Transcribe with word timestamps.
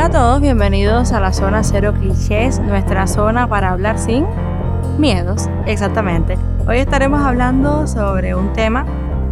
Hola 0.00 0.06
a 0.06 0.12
todos, 0.12 0.40
bienvenidos 0.40 1.12
a 1.12 1.20
la 1.20 1.30
zona 1.30 1.62
cero 1.62 1.92
clichés, 1.92 2.58
nuestra 2.58 3.06
zona 3.06 3.46
para 3.46 3.68
hablar 3.68 3.98
sin 3.98 4.24
miedos, 4.96 5.50
exactamente. 5.66 6.38
Hoy 6.66 6.78
estaremos 6.78 7.20
hablando 7.20 7.86
sobre 7.86 8.34
un 8.34 8.50
tema 8.54 8.86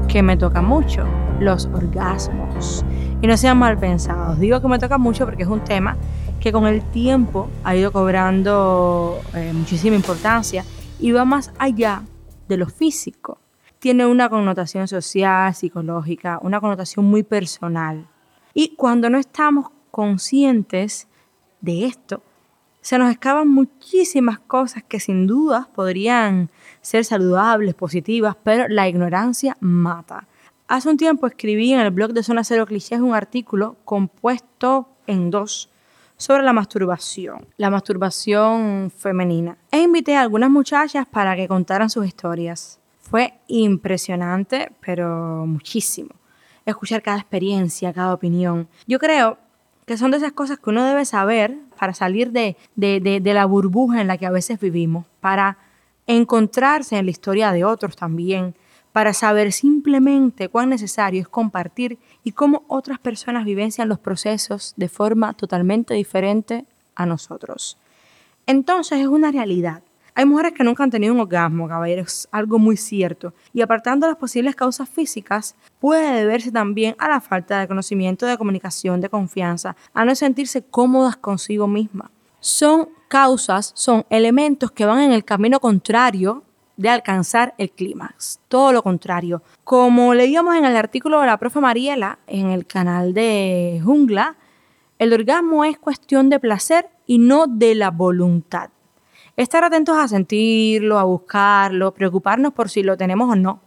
que 0.09 0.23
me 0.23 0.36
toca 0.36 0.61
mucho, 0.61 1.07
los 1.41 1.64
orgasmos. 1.73 2.85
Y 3.23 3.27
no 3.27 3.39
sean 3.39 3.57
mal 3.57 3.79
pensados, 3.79 4.39
digo 4.39 4.61
que 4.61 4.68
me 4.68 4.79
toca 4.79 4.99
mucho 4.99 5.25
porque 5.25 5.45
es 5.45 5.49
un 5.49 5.64
tema 5.64 5.96
que 6.39 6.53
con 6.53 6.67
el 6.67 6.82
tiempo 6.82 7.48
ha 7.64 7.75
ido 7.75 7.91
cobrando 7.91 9.23
eh, 9.32 9.55
muchísima 9.55 9.96
importancia 9.96 10.66
y 11.00 11.12
va 11.12 11.25
más 11.25 11.50
allá 11.59 12.03
de 12.46 12.59
lo 12.59 12.66
físico. 12.66 13.39
Tiene 13.79 14.05
una 14.05 14.29
connotación 14.29 14.86
social, 14.86 15.55
psicológica, 15.55 16.39
una 16.43 16.61
connotación 16.61 17.07
muy 17.07 17.22
personal. 17.22 18.07
Y 18.53 18.75
cuando 18.77 19.08
no 19.08 19.16
estamos 19.16 19.78
conscientes 19.91 21.09
de 21.61 21.87
esto, 21.87 22.23
se 22.81 22.99
nos 22.99 23.11
escapan 23.11 23.49
muchísimas 23.49 24.39
cosas 24.39 24.83
que 24.83 25.01
sin 25.01 25.27
duda 25.27 25.69
podrían 25.75 26.51
ser 26.81 27.05
saludables, 27.05 27.75
positivas, 27.75 28.37
pero 28.43 28.69
la 28.69 28.89
ignorancia 28.89 29.57
mata. 29.61 30.27
Hace 30.69 30.89
un 30.89 30.97
tiempo 30.97 31.27
escribí 31.27 31.73
en 31.73 31.81
el 31.81 31.91
blog 31.91 32.12
de 32.12 32.23
Zona 32.23 32.45
Cero 32.45 32.67
Clichés 32.67 33.01
un 33.01 33.14
artículo 33.14 33.77
compuesto 33.84 34.89
en 35.06 35.31
dos 35.31 35.70
sobre 36.17 36.42
la 36.42 36.53
masturbación, 36.53 37.47
la 37.56 37.70
masturbación 37.70 38.91
femenina. 38.97 39.59
E 39.70 39.81
invité 39.81 40.17
a 40.17 40.23
algunas 40.23 40.50
muchachas 40.50 41.06
para 41.06 41.36
que 41.36 41.48
contaran 41.48 41.91
sus 41.91 42.06
historias. 42.06 42.81
Fue 43.00 43.34
impresionante, 43.47 44.73
pero 44.81 45.47
muchísimo. 45.47 46.11
Escuchar 46.67 47.02
cada 47.02 47.19
experiencia, 47.19 47.92
cada 47.92 48.12
opinión. 48.12 48.69
Yo 48.86 48.98
creo 48.98 49.39
que 49.89 49.97
son 49.97 50.11
de 50.11 50.19
esas 50.19 50.33
cosas 50.33 50.58
que 50.58 50.69
uno 50.69 50.84
debe 50.84 51.06
saber 51.06 51.58
para 51.78 51.94
salir 51.94 52.31
de, 52.31 52.56
de, 52.77 53.33
la 53.33 53.47
burbuja 53.47 54.03
en 54.03 54.06
la 54.06 54.19
que 54.19 54.27
a 54.27 54.30
veces 54.30 54.61
vivimos, 54.61 55.06
para 55.20 55.56
encontrarse 56.06 56.98
en 56.98 57.06
la 57.06 57.11
historia 57.11 57.53
de 57.53 57.64
otros 57.64 57.97
también, 57.97 58.55
para 58.92 59.14
saber 59.14 59.50
simplemente 59.50 60.50
cuán 60.50 60.69
necesario 60.69 61.22
es 61.22 61.28
compartir 61.28 61.98
y 62.22 62.33
cómo 62.33 62.64
otras 62.69 62.98
personas 62.98 63.47
vivencian 63.47 63.89
los 63.89 63.98
procesos 63.98 64.75
de 64.77 64.91
forma 64.91 65.33
totalmente 65.33 65.95
diferente 65.95 66.67
a 66.95 67.06
nosotros. 67.06 67.78
Entonces 68.47 69.00
es 69.00 69.06
una 69.06 69.33
realidad. 69.33 69.83
Hay 70.19 70.27
mujeres 70.27 70.52
que 70.52 70.64
nunca 70.64 70.83
han 70.83 70.91
tenido 70.91 71.14
un 71.14 71.20
orgasmo, 71.20 71.69
caballeros, 71.69 72.27
algo 72.33 72.58
muy 72.58 72.77
cierto. 72.77 73.34
Y 73.52 73.61
apartando 73.61 74.08
las 74.08 74.16
posibles 74.16 74.56
causas 74.56 74.88
físicas, 74.88 75.55
puede 75.78 76.11
deberse 76.11 76.50
también 76.50 76.97
a 76.98 77.08
la 77.08 77.20
falta 77.20 77.61
de 77.61 77.69
conocimiento, 77.69 78.27
de 78.27 78.36
comunicación, 78.36 79.00
de 79.00 79.08
confianza, 79.08 79.77
a 79.94 80.05
no 80.05 80.16
sentirse 80.16 80.64
cómodas 80.64 81.16
consigo 81.16 81.69
misma. 81.69 82.11
Son 82.41 82.89
causas, 83.06 83.70
son 83.77 84.06
elementos 84.11 84.72
que 84.72 84.86
van 84.86 85.02
en 85.02 85.12
el 85.12 85.24
camino 85.24 85.61
contrario 85.61 86.42
de 86.77 86.89
alcanzar 86.89 87.55
el 87.56 87.70
clímax. 87.70 88.41
Todo 88.48 88.72
lo 88.72 88.83
contrario. 88.83 89.44
Como 89.62 90.14
leíamos 90.14 90.56
en 90.56 90.64
el 90.64 90.74
artículo 90.74 91.20
de 91.20 91.27
la 91.27 91.36
profe 91.36 91.61
Mariela 91.61 92.19
en 92.27 92.50
el 92.50 92.66
canal 92.66 93.14
de 93.14 93.80
Jungla, 93.84 94.36
el 94.98 95.12
orgasmo 95.12 95.64
es 95.64 95.78
cuestión 95.78 96.28
de 96.28 96.41
placer 96.41 96.89
y 97.06 97.19
no 97.19 97.46
de 97.46 97.77
la 97.77 97.92
voluntad. 97.92 98.70
Estar 99.39 99.62
atentos 99.62 99.97
a 99.97 100.08
sentirlo, 100.08 100.98
a 100.98 101.05
buscarlo, 101.05 101.94
preocuparnos 101.94 102.53
por 102.53 102.69
si 102.69 102.83
lo 102.83 102.97
tenemos 102.97 103.31
o 103.31 103.36
no. 103.36 103.61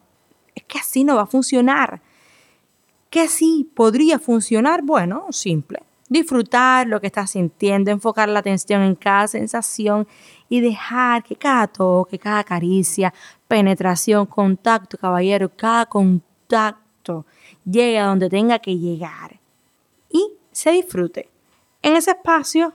Es 0.53 0.63
que 0.65 0.77
así 0.77 1.05
no 1.05 1.15
va 1.15 1.21
a 1.21 1.27
funcionar. 1.27 2.01
¿Qué 3.09 3.29
sí 3.29 3.71
podría 3.73 4.19
funcionar? 4.19 4.81
Bueno, 4.81 5.27
simple. 5.29 5.81
Disfrutar 6.09 6.87
lo 6.87 6.99
que 6.99 7.07
estás 7.07 7.31
sintiendo, 7.31 7.89
enfocar 7.89 8.27
la 8.27 8.39
atención 8.39 8.81
en 8.81 8.95
cada 8.95 9.29
sensación 9.29 10.09
y 10.49 10.59
dejar 10.59 11.23
que 11.23 11.37
cada 11.37 11.67
toque, 11.67 12.19
cada 12.19 12.43
caricia, 12.43 13.13
penetración, 13.47 14.25
contacto, 14.25 14.97
caballero, 14.97 15.49
cada 15.55 15.85
contacto 15.85 17.25
llegue 17.63 17.97
a 17.97 18.07
donde 18.07 18.29
tenga 18.29 18.59
que 18.59 18.77
llegar 18.77 19.39
y 20.09 20.33
se 20.51 20.71
disfrute. 20.71 21.29
En 21.81 21.95
ese 21.95 22.11
espacio 22.11 22.73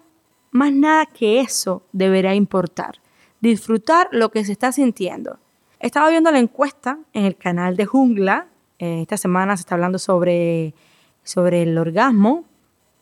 más 0.57 0.73
nada 0.73 1.07
que 1.07 1.41
eso 1.41 1.83
deberá 1.93 2.35
importar. 2.35 3.01
Disfrutar 3.41 4.09
lo 4.11 4.31
que 4.31 4.45
se 4.45 4.53
está 4.53 4.73
sintiendo. 4.73 5.39
Estaba 5.79 6.11
viendo 6.11 6.31
la 6.31 6.39
encuesta 6.39 6.99
en 7.13 7.25
el 7.27 7.37
canal 7.37 7.77
de 7.77 7.87
Jungla. 7.87 8.49
Eh, 8.79 9.03
esta 9.03 9.17
semana 9.17 9.57
se 9.57 9.61
está 9.61 9.75
hablando 9.75 9.99
sobre, 9.99 10.75
sobre 11.23 11.63
el 11.63 11.77
orgasmo 11.79 12.45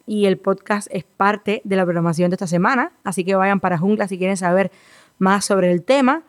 y 0.07 0.27
el 0.27 0.39
podcast 0.39 0.89
es 0.91 1.05
parte 1.05 1.63
de 1.65 1.77
la 1.77 1.85
programación 1.85 2.31
de 2.31 2.35
esta 2.35 2.47
semana. 2.47 2.93
Así 3.05 3.25
que 3.25 3.35
vayan 3.37 3.61
para 3.61 3.79
Jungla 3.79 4.09
si 4.09 4.19
quieren 4.19 4.37
saber 4.37 4.71
más 5.19 5.45
sobre 5.45 5.71
el 5.73 5.83
tema. 5.83 6.25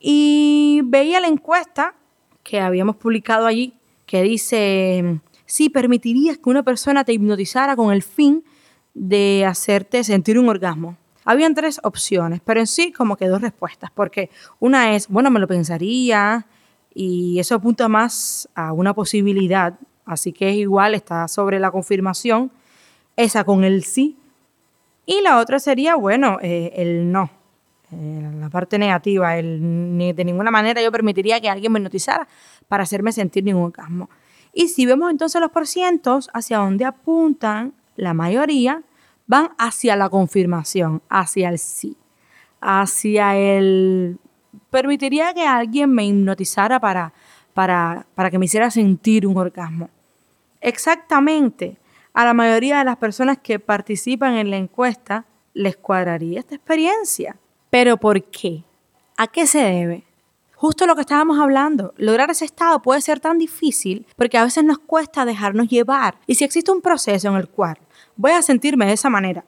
Y 0.00 0.82
veía 0.84 1.20
la 1.20 1.28
encuesta 1.28 1.94
que 2.42 2.60
habíamos 2.60 2.96
publicado 2.96 3.46
allí 3.46 3.74
que 4.06 4.22
dice, 4.22 5.20
si 5.46 5.68
permitirías 5.68 6.38
que 6.38 6.50
una 6.50 6.62
persona 6.62 7.04
te 7.04 7.12
hipnotizara 7.12 7.76
con 7.76 7.92
el 7.92 8.02
fin 8.02 8.44
de 8.98 9.44
hacerte 9.46 10.02
sentir 10.02 10.38
un 10.38 10.48
orgasmo. 10.48 10.96
Habían 11.24 11.54
tres 11.54 11.80
opciones, 11.82 12.40
pero 12.44 12.60
en 12.60 12.66
sí 12.66 12.90
como 12.90 13.16
que 13.16 13.28
dos 13.28 13.40
respuestas, 13.40 13.90
porque 13.94 14.30
una 14.58 14.94
es, 14.94 15.08
bueno, 15.08 15.30
me 15.30 15.40
lo 15.40 15.46
pensaría 15.46 16.46
y 16.94 17.38
eso 17.38 17.54
apunta 17.54 17.88
más 17.88 18.48
a 18.54 18.72
una 18.72 18.94
posibilidad, 18.94 19.78
así 20.04 20.32
que 20.32 20.50
es 20.50 20.56
igual, 20.56 20.94
está 20.94 21.28
sobre 21.28 21.60
la 21.60 21.70
confirmación, 21.70 22.50
esa 23.16 23.44
con 23.44 23.62
el 23.62 23.84
sí, 23.84 24.16
y 25.06 25.20
la 25.20 25.38
otra 25.38 25.58
sería, 25.58 25.94
bueno, 25.96 26.38
eh, 26.42 26.72
el 26.76 27.12
no, 27.12 27.30
eh, 27.92 28.30
la 28.40 28.48
parte 28.50 28.78
negativa, 28.78 29.36
el, 29.38 29.96
ni 29.96 30.12
de 30.12 30.24
ninguna 30.24 30.50
manera 30.50 30.82
yo 30.82 30.90
permitiría 30.90 31.40
que 31.40 31.48
alguien 31.48 31.72
me 31.72 31.80
notizara 31.80 32.26
para 32.68 32.82
hacerme 32.82 33.12
sentir 33.12 33.44
ningún 33.44 33.64
orgasmo. 33.64 34.10
Y 34.52 34.68
si 34.68 34.86
vemos 34.86 35.10
entonces 35.10 35.40
los 35.40 35.50
porcientos 35.50 36.30
hacia 36.32 36.58
dónde 36.58 36.84
apuntan, 36.84 37.74
la 37.98 38.14
mayoría 38.14 38.84
van 39.26 39.50
hacia 39.58 39.96
la 39.96 40.08
confirmación, 40.08 41.02
hacia 41.10 41.50
el 41.50 41.58
sí, 41.58 41.96
hacia 42.60 43.36
el... 43.36 44.18
Permitiría 44.70 45.34
que 45.34 45.46
alguien 45.46 45.92
me 45.92 46.06
hipnotizara 46.06 46.80
para, 46.80 47.12
para, 47.54 48.06
para 48.14 48.30
que 48.30 48.38
me 48.38 48.46
hiciera 48.46 48.70
sentir 48.70 49.26
un 49.26 49.36
orgasmo. 49.36 49.90
Exactamente, 50.60 51.78
a 52.14 52.24
la 52.24 52.34
mayoría 52.34 52.78
de 52.78 52.84
las 52.84 52.96
personas 52.96 53.38
que 53.38 53.58
participan 53.58 54.34
en 54.34 54.50
la 54.50 54.56
encuesta 54.56 55.26
les 55.52 55.76
cuadraría 55.76 56.40
esta 56.40 56.54
experiencia. 56.54 57.36
¿Pero 57.70 57.96
por 57.96 58.22
qué? 58.24 58.64
¿A 59.16 59.26
qué 59.26 59.46
se 59.46 59.58
debe? 59.58 60.04
Justo 60.54 60.86
lo 60.86 60.94
que 60.94 61.02
estábamos 61.02 61.38
hablando, 61.38 61.94
lograr 61.96 62.30
ese 62.30 62.44
estado 62.44 62.80
puede 62.82 63.00
ser 63.00 63.20
tan 63.20 63.38
difícil 63.38 64.06
porque 64.16 64.38
a 64.38 64.44
veces 64.44 64.64
nos 64.64 64.78
cuesta 64.78 65.24
dejarnos 65.24 65.68
llevar. 65.68 66.18
Y 66.26 66.34
si 66.34 66.44
existe 66.44 66.72
un 66.72 66.80
proceso 66.80 67.28
en 67.28 67.36
el 67.36 67.48
cual 67.48 67.78
voy 68.18 68.32
a 68.32 68.42
sentirme 68.42 68.84
de 68.84 68.92
esa 68.92 69.08
manera 69.08 69.46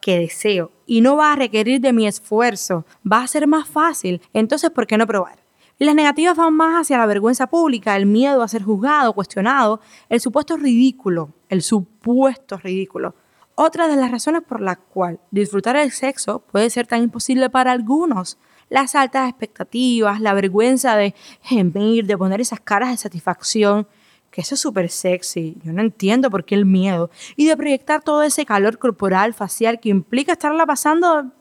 que 0.00 0.18
deseo 0.18 0.72
y 0.84 1.00
no 1.00 1.16
va 1.16 1.32
a 1.32 1.36
requerir 1.36 1.80
de 1.80 1.92
mi 1.92 2.06
esfuerzo, 2.06 2.84
va 3.10 3.22
a 3.22 3.28
ser 3.28 3.46
más 3.46 3.68
fácil, 3.68 4.20
entonces 4.34 4.70
¿por 4.70 4.86
qué 4.86 4.98
no 4.98 5.06
probar? 5.06 5.38
Las 5.78 5.94
negativas 5.94 6.36
van 6.36 6.52
más 6.52 6.82
hacia 6.82 6.98
la 6.98 7.06
vergüenza 7.06 7.46
pública, 7.46 7.96
el 7.96 8.04
miedo 8.04 8.42
a 8.42 8.48
ser 8.48 8.62
juzgado, 8.62 9.14
cuestionado, 9.14 9.80
el 10.10 10.20
supuesto 10.20 10.58
ridículo, 10.58 11.32
el 11.48 11.62
supuesto 11.62 12.58
ridículo. 12.58 13.14
Otra 13.54 13.88
de 13.88 13.96
las 13.96 14.10
razones 14.10 14.42
por 14.42 14.60
la 14.60 14.76
cual 14.76 15.20
disfrutar 15.30 15.76
el 15.76 15.90
sexo 15.90 16.40
puede 16.40 16.68
ser 16.68 16.86
tan 16.86 17.02
imposible 17.02 17.48
para 17.48 17.72
algunos, 17.72 18.38
las 18.68 18.94
altas 18.94 19.28
expectativas, 19.28 20.20
la 20.20 20.34
vergüenza 20.34 20.96
de 20.96 21.14
gemir, 21.42 22.06
de 22.06 22.18
poner 22.18 22.40
esas 22.40 22.60
caras 22.60 22.90
de 22.90 22.96
satisfacción, 22.96 23.86
que 24.30 24.40
eso 24.40 24.54
es 24.54 24.60
súper 24.60 24.90
sexy, 24.90 25.56
yo 25.62 25.72
no 25.72 25.82
entiendo 25.82 26.30
por 26.30 26.44
qué 26.44 26.54
el 26.54 26.64
miedo, 26.64 27.10
y 27.36 27.46
de 27.46 27.56
proyectar 27.56 28.02
todo 28.02 28.22
ese 28.22 28.46
calor 28.46 28.78
corporal, 28.78 29.34
facial, 29.34 29.80
que 29.80 29.88
implica 29.88 30.32
estarla 30.32 30.66
pasando 30.66 31.32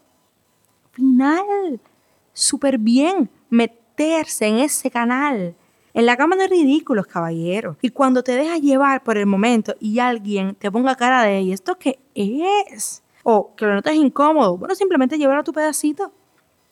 final, 0.91 1.79
súper 2.33 2.77
bien, 2.77 3.29
meterse 3.49 4.47
en 4.47 4.59
ese 4.59 4.91
canal. 4.91 5.55
En 5.93 6.05
la 6.05 6.17
cama 6.17 6.35
de 6.35 6.47
ridículos, 6.47 7.07
caballeros. 7.07 7.77
Y 7.81 7.89
cuando 7.89 8.23
te 8.23 8.33
dejas 8.33 8.61
llevar 8.61 9.03
por 9.03 9.17
el 9.17 9.25
momento 9.25 9.75
y 9.79 9.99
alguien 9.99 10.55
te 10.55 10.71
ponga 10.71 10.95
cara 10.95 11.23
de, 11.23 11.41
¿y 11.41 11.51
esto 11.51 11.77
qué 11.77 11.99
es? 12.13 13.03
O 13.23 13.55
que 13.55 13.65
lo 13.65 13.75
notes 13.75 13.95
incómodo, 13.95 14.57
bueno, 14.57 14.75
simplemente 14.75 15.17
llevar 15.17 15.39
a 15.39 15.43
tu 15.43 15.51
pedacito. 15.51 16.13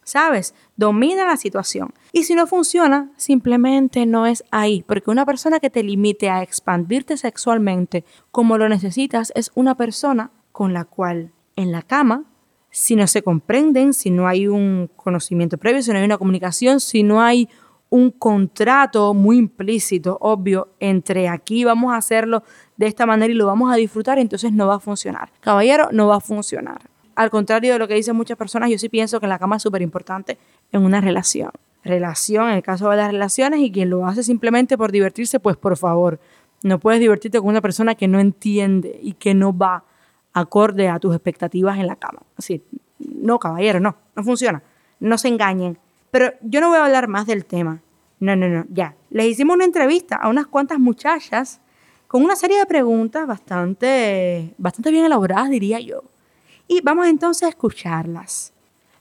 ¿Sabes? 0.07 0.55
Domina 0.77 1.25
la 1.25 1.35
situación. 1.35 1.93
Y 2.13 2.23
si 2.23 2.33
no 2.33 2.47
funciona, 2.47 3.11
simplemente 3.17 4.05
no 4.05 4.25
es 4.25 4.43
ahí, 4.51 4.83
porque 4.87 5.11
una 5.11 5.25
persona 5.25 5.59
que 5.59 5.69
te 5.69 5.83
limite 5.83 6.29
a 6.29 6.41
expandirte 6.41 7.17
sexualmente 7.17 8.05
como 8.31 8.57
lo 8.57 8.69
necesitas 8.69 9.33
es 9.35 9.51
una 9.53 9.75
persona 9.75 10.31
con 10.53 10.73
la 10.73 10.85
cual 10.85 11.33
en 11.57 11.73
la 11.73 11.81
cama, 11.81 12.23
si 12.69 12.95
no 12.95 13.05
se 13.05 13.21
comprenden, 13.21 13.93
si 13.93 14.09
no 14.09 14.27
hay 14.27 14.47
un 14.47 14.89
conocimiento 14.95 15.57
previo, 15.57 15.81
si 15.81 15.91
no 15.91 15.97
hay 15.97 16.05
una 16.05 16.17
comunicación, 16.17 16.79
si 16.79 17.03
no 17.03 17.21
hay 17.21 17.49
un 17.89 18.11
contrato 18.11 19.13
muy 19.13 19.37
implícito, 19.37 20.17
obvio, 20.21 20.69
entre 20.79 21.27
aquí 21.27 21.65
vamos 21.65 21.93
a 21.93 21.97
hacerlo 21.97 22.43
de 22.77 22.87
esta 22.87 23.05
manera 23.05 23.31
y 23.31 23.35
lo 23.35 23.45
vamos 23.45 23.73
a 23.73 23.75
disfrutar, 23.75 24.19
entonces 24.19 24.53
no 24.53 24.67
va 24.67 24.75
a 24.75 24.79
funcionar. 24.79 25.31
Caballero, 25.41 25.89
no 25.91 26.07
va 26.07 26.17
a 26.17 26.21
funcionar. 26.21 26.81
Al 27.17 27.31
contrario 27.31 27.73
de 27.73 27.79
lo 27.79 27.87
que 27.87 27.95
dicen 27.95 28.15
muchas 28.15 28.37
personas, 28.37 28.69
yo 28.69 28.77
sí 28.77 28.89
pienso 28.89 29.19
que 29.19 29.25
la 29.25 29.39
cama 29.39 29.55
es 29.55 29.63
súper 29.63 29.81
importante 29.81 30.37
en 30.71 30.83
una 30.83 31.01
relación. 31.01 31.49
Relación, 31.83 32.49
en 32.49 32.57
el 32.57 32.61
caso 32.61 32.91
de 32.91 32.97
las 32.97 33.11
relaciones, 33.11 33.59
y 33.61 33.71
quien 33.71 33.89
lo 33.89 34.05
hace 34.05 34.21
simplemente 34.21 34.77
por 34.77 34.91
divertirse, 34.91 35.39
pues 35.39 35.57
por 35.57 35.75
favor, 35.77 36.19
no 36.61 36.79
puedes 36.79 36.99
divertirte 36.99 37.39
con 37.39 37.47
una 37.47 37.59
persona 37.59 37.95
que 37.95 38.07
no 38.07 38.19
entiende 38.19 38.99
y 39.01 39.13
que 39.13 39.33
no 39.33 39.57
va 39.57 39.83
acorde 40.31 40.89
a 40.89 40.99
tus 40.99 41.15
expectativas 41.15 41.79
en 41.79 41.87
la 41.87 41.95
cama. 41.95 42.21
Así, 42.37 42.63
no, 42.99 43.39
caballero, 43.39 43.79
no, 43.79 43.95
no 44.15 44.23
funciona. 44.23 44.61
No 44.99 45.17
se 45.17 45.29
engañen. 45.29 45.79
Pero 46.11 46.33
yo 46.43 46.61
no 46.61 46.69
voy 46.69 46.77
a 46.77 46.85
hablar 46.85 47.07
más 47.07 47.25
del 47.25 47.45
tema. 47.45 47.81
No, 48.19 48.35
no, 48.35 48.47
no, 48.47 48.65
ya. 48.69 48.93
Les 49.09 49.25
hicimos 49.25 49.55
una 49.55 49.65
entrevista 49.65 50.17
a 50.17 50.29
unas 50.29 50.45
cuantas 50.45 50.77
muchachas 50.77 51.61
con 52.07 52.23
una 52.23 52.35
serie 52.35 52.59
de 52.59 52.67
preguntas 52.67 53.25
bastante, 53.25 54.53
bastante 54.59 54.91
bien 54.91 55.05
elaboradas, 55.05 55.49
diría 55.49 55.79
yo. 55.79 56.03
Y 56.67 56.81
vamos 56.81 57.07
entonces 57.07 57.43
a 57.43 57.49
escucharlas. 57.49 58.53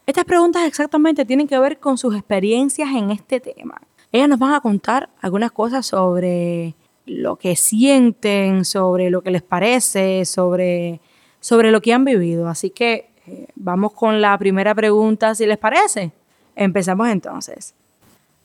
Estas 0.07 0.25
preguntas 0.25 0.65
exactamente 0.67 1.25
tienen 1.25 1.49
que 1.49 1.59
ver 1.59 1.79
con 1.79 1.99
sus 1.99 2.15
experiencias 2.15 2.89
en 2.91 3.11
este 3.11 3.41
tema. 3.41 3.81
Ellas 4.13 4.29
nos 4.29 4.39
van 4.39 4.55
a 4.55 4.61
contar 4.61 5.11
algunas 5.21 5.51
cosas 5.51 5.87
sobre 5.87 6.77
lo 7.07 7.37
que 7.37 7.57
sienten, 7.57 8.65
sobre 8.65 9.11
lo 9.11 9.23
que 9.23 9.31
les 9.31 9.43
parece, 9.43 10.25
sobre, 10.25 11.01
sobre 11.41 11.73
lo 11.73 11.81
que 11.81 11.93
han 11.93 12.05
vivido. 12.05 12.49
Así 12.49 12.71
que 12.71 13.11
eh, 13.27 13.49
vamos 13.57 13.93
con 13.95 14.21
la 14.21 14.39
primera 14.39 14.75
pregunta, 14.75 15.35
si 15.35 15.45
les 15.45 15.59
parece. 15.59 16.13
Empezamos 16.55 17.09
entonces. 17.09 17.75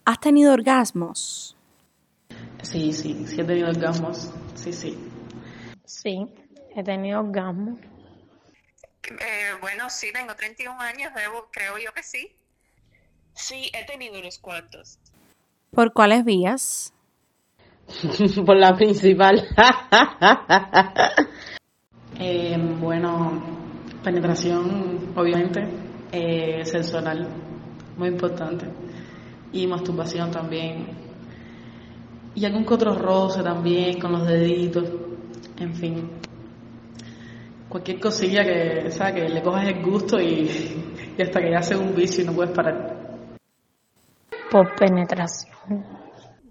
¿Has 0.04 0.20
tenido 0.20 0.54
orgasmos? 0.54 1.56
Sí, 2.64 2.92
sí, 2.92 3.24
sí 3.28 3.40
he 3.40 3.44
tenido 3.44 3.70
orgasmos. 3.70 4.32
Sí, 4.56 4.74
sí. 4.74 4.98
Sí, 5.86 6.28
he 6.76 6.84
tenido 6.84 7.20
orgasmos. 7.20 7.80
Eh, 9.10 9.54
bueno, 9.62 9.90
sí, 9.90 10.12
tengo 10.14 10.36
31 10.36 10.80
años, 10.80 11.12
creo 11.52 11.78
yo 11.78 11.92
que 11.94 12.04
sí. 12.04 12.36
Sí, 13.34 13.72
he 13.74 13.86
tenido 13.86 14.20
unos 14.20 14.38
cuantos. 14.40 15.00
¿Por 15.72 15.94
cuáles 15.94 16.26
vías? 16.26 16.94
Por 18.46 18.58
la 18.58 18.76
principal. 18.76 19.48
Eh, 22.24 22.56
bueno, 22.80 23.42
penetración, 24.04 25.12
obviamente, 25.16 25.68
eh, 26.12 26.64
sensual, 26.66 27.28
muy 27.98 28.10
importante. 28.10 28.68
Y 29.52 29.66
masturbación 29.66 30.30
también. 30.30 30.86
Y 32.36 32.46
algún 32.46 32.64
que 32.64 32.74
otro 32.76 32.94
roce 32.94 33.42
también 33.42 34.00
con 34.00 34.12
los 34.12 34.28
deditos. 34.28 34.88
En 35.58 35.74
fin. 35.74 36.12
Cualquier 37.72 38.02
cosilla 38.02 38.44
que, 38.44 38.90
o 38.90 39.14
que 39.16 39.30
le 39.30 39.42
cojas 39.42 39.66
el 39.66 39.82
gusto 39.82 40.20
y, 40.20 41.16
y 41.18 41.22
hasta 41.22 41.40
que 41.40 41.52
ya 41.52 41.60
hace 41.60 41.78
un 41.78 41.96
vicio 41.96 42.22
y 42.22 42.28
no 42.28 42.34
puedes 42.34 42.52
parar. 42.54 42.98
Por 44.52 44.76
penetración. 44.76 45.86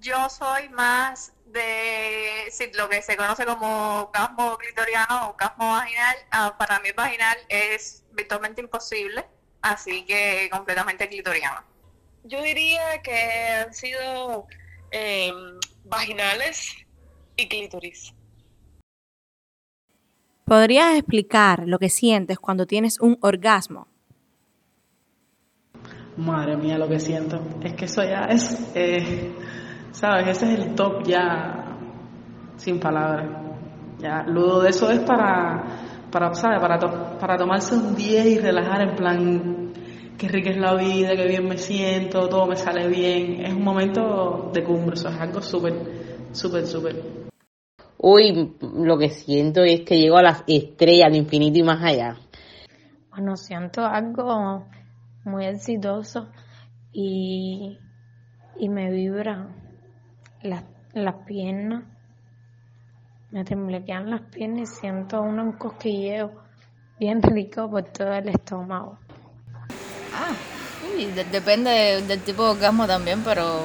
Yo 0.00 0.30
soy 0.30 0.70
más 0.70 1.34
de 1.44 2.50
lo 2.74 2.88
que 2.88 3.02
se 3.02 3.18
conoce 3.18 3.44
como 3.44 4.04
orgasmo 4.04 4.56
clitoriano 4.56 5.26
o 5.26 5.30
orgasmo 5.32 5.72
vaginal, 5.72 6.16
ah, 6.30 6.56
para 6.58 6.80
mí 6.80 6.88
vaginal 6.96 7.36
es 7.50 8.02
virtualmente 8.12 8.62
imposible, 8.62 9.26
así 9.60 10.06
que 10.06 10.48
completamente 10.50 11.06
clitoriano. 11.06 11.62
Yo 12.24 12.40
diría 12.42 13.02
que 13.02 13.12
han 13.12 13.74
sido 13.74 14.46
em, 14.90 15.58
vaginales 15.84 16.76
y 17.36 17.46
clítoris. 17.46 18.14
¿Podrías 20.50 20.96
explicar 20.96 21.62
lo 21.68 21.78
que 21.78 21.88
sientes 21.88 22.40
cuando 22.40 22.66
tienes 22.66 22.98
un 23.00 23.16
orgasmo? 23.20 23.86
Madre 26.16 26.56
mía, 26.56 26.76
lo 26.76 26.88
que 26.88 26.98
siento. 26.98 27.40
Es 27.62 27.74
que 27.74 27.84
eso 27.84 28.02
ya 28.02 28.22
es... 28.28 28.72
Eh, 28.74 29.32
¿Sabes? 29.92 30.26
Ese 30.26 30.52
es 30.52 30.58
el 30.58 30.74
top 30.74 31.04
ya 31.06 31.78
sin 32.56 32.80
palabras. 32.80 33.28
Ya, 34.00 34.24
luego 34.26 34.62
de 34.62 34.70
eso 34.70 34.90
es 34.90 34.98
para, 34.98 35.62
para, 36.10 36.34
¿sabes? 36.34 36.58
Para, 36.60 36.80
para 37.16 37.36
tomarse 37.36 37.76
un 37.76 37.94
día 37.94 38.26
y 38.26 38.36
relajar 38.36 38.82
en 38.82 38.96
plan, 38.96 39.72
qué 40.18 40.26
rica 40.26 40.50
es 40.50 40.58
la 40.58 40.74
vida, 40.74 41.14
qué 41.14 41.28
bien 41.28 41.46
me 41.46 41.58
siento, 41.58 42.28
todo 42.28 42.48
me 42.48 42.56
sale 42.56 42.88
bien. 42.88 43.46
Es 43.46 43.54
un 43.54 43.62
momento 43.62 44.50
de 44.52 44.64
cumbre, 44.64 44.94
eso 44.94 45.10
es 45.10 45.16
algo 45.20 45.40
súper, 45.40 45.74
súper, 46.32 46.66
súper. 46.66 47.29
Uy, 48.02 48.56
lo 48.62 48.96
que 48.96 49.10
siento 49.10 49.62
es 49.62 49.82
que 49.82 49.98
llego 49.98 50.16
a 50.16 50.22
las 50.22 50.42
estrellas 50.46 51.10
de 51.12 51.18
infinito 51.18 51.58
y 51.58 51.62
más 51.62 51.82
allá. 51.82 52.16
Bueno, 53.10 53.36
siento 53.36 53.84
algo 53.84 54.64
muy 55.24 55.44
exitoso 55.44 56.30
y, 56.92 57.78
y 58.58 58.68
me 58.70 58.90
vibra 58.90 59.48
las, 60.40 60.64
las 60.94 61.14
piernas, 61.26 61.84
me 63.32 63.44
temblequean 63.44 64.10
las 64.10 64.22
piernas 64.22 64.70
y 64.70 64.80
siento 64.80 65.20
un 65.20 65.52
cosquilleo 65.52 66.32
bien 66.98 67.20
rico 67.22 67.68
por 67.68 67.82
todo 67.82 68.14
el 68.14 68.30
estómago. 68.30 68.98
Ah, 70.14 70.32
depende 71.30 72.00
del 72.00 72.20
tipo 72.22 72.44
de 72.44 72.50
orgasmo 72.52 72.86
también, 72.86 73.22
pero, 73.22 73.60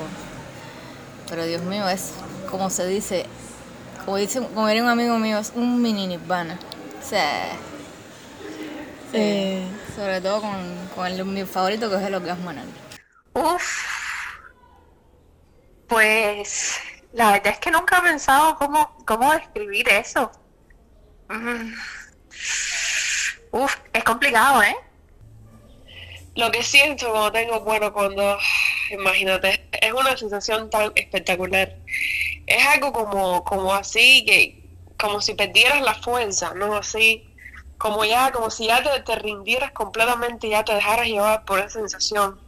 pero 1.29 1.45
Dios 1.45 1.63
mío, 1.63 1.87
es 1.87 2.13
como 2.51 2.69
se 2.69 2.85
dice, 2.85 3.25
como 4.05 4.17
dice, 4.17 4.39
como 4.39 4.67
diría 4.67 4.83
un 4.83 4.89
amigo 4.89 5.17
mío, 5.17 5.39
es 5.39 5.51
un 5.55 5.81
mini 5.81 6.05
nirvana. 6.07 6.59
O 7.03 7.07
sea, 7.07 7.49
eh. 9.13 9.67
sobre 9.95 10.21
todo 10.21 10.41
con, 10.41 10.87
con 10.95 11.07
el, 11.07 11.25
mi 11.25 11.43
favorito 11.43 11.89
que 11.89 11.95
es 11.95 12.01
el 12.03 12.15
orgasmo 12.15 12.51
anal. 12.51 12.67
Uf, 13.33 13.63
pues 15.87 16.79
la 17.13 17.31
verdad 17.31 17.53
es 17.53 17.59
que 17.59 17.71
nunca 17.71 17.97
he 17.97 18.01
pensado 18.01 18.55
cómo, 18.57 18.95
cómo 19.05 19.31
describir 19.33 19.87
eso. 19.89 20.31
Mm. 21.29 21.73
Uf, 23.51 23.75
es 23.93 24.03
complicado, 24.03 24.61
¿eh? 24.63 24.75
Lo 26.35 26.51
que 26.51 26.61
siento 26.61 27.09
cuando 27.09 27.31
tengo, 27.31 27.61
bueno, 27.61 27.93
cuando, 27.93 28.37
imagínate, 28.91 29.65
es 29.71 29.93
una 29.93 30.17
sensación 30.17 30.69
tan 30.69 30.91
espectacular. 30.95 31.77
Es 32.45 32.65
algo 32.67 32.93
como, 32.93 33.43
como 33.43 33.73
así, 33.73 34.23
que 34.25 34.65
como 34.99 35.21
si 35.21 35.33
perdieras 35.33 35.81
la 35.81 35.95
fuerza, 35.95 36.53
¿no? 36.53 36.75
Así, 36.75 37.27
como 37.77 38.05
ya, 38.05 38.31
como 38.31 38.49
si 38.49 38.67
ya 38.67 38.81
te, 38.83 39.01
te 39.01 39.15
rindieras 39.15 39.71
completamente 39.71 40.47
y 40.47 40.51
ya 40.51 40.63
te 40.63 40.73
dejaras 40.73 41.07
llevar 41.07 41.45
por 41.45 41.59
esa 41.59 41.69
sensación 41.69 42.39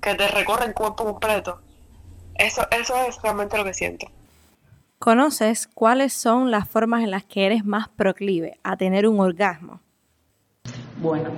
que 0.00 0.14
te 0.14 0.28
recorre 0.28 0.66
el 0.66 0.74
cuerpo 0.74 1.04
completo. 1.04 1.60
Eso, 2.34 2.62
eso 2.70 2.94
es 3.06 3.20
realmente 3.22 3.56
lo 3.58 3.64
que 3.64 3.74
siento. 3.74 4.06
¿Conoces 4.98 5.66
cuáles 5.66 6.12
son 6.12 6.50
las 6.50 6.68
formas 6.68 7.02
en 7.02 7.10
las 7.10 7.24
que 7.24 7.46
eres 7.46 7.64
más 7.64 7.88
proclive 7.88 8.58
a 8.62 8.76
tener 8.76 9.06
un 9.06 9.20
orgasmo? 9.20 9.80
Bueno, 10.98 11.30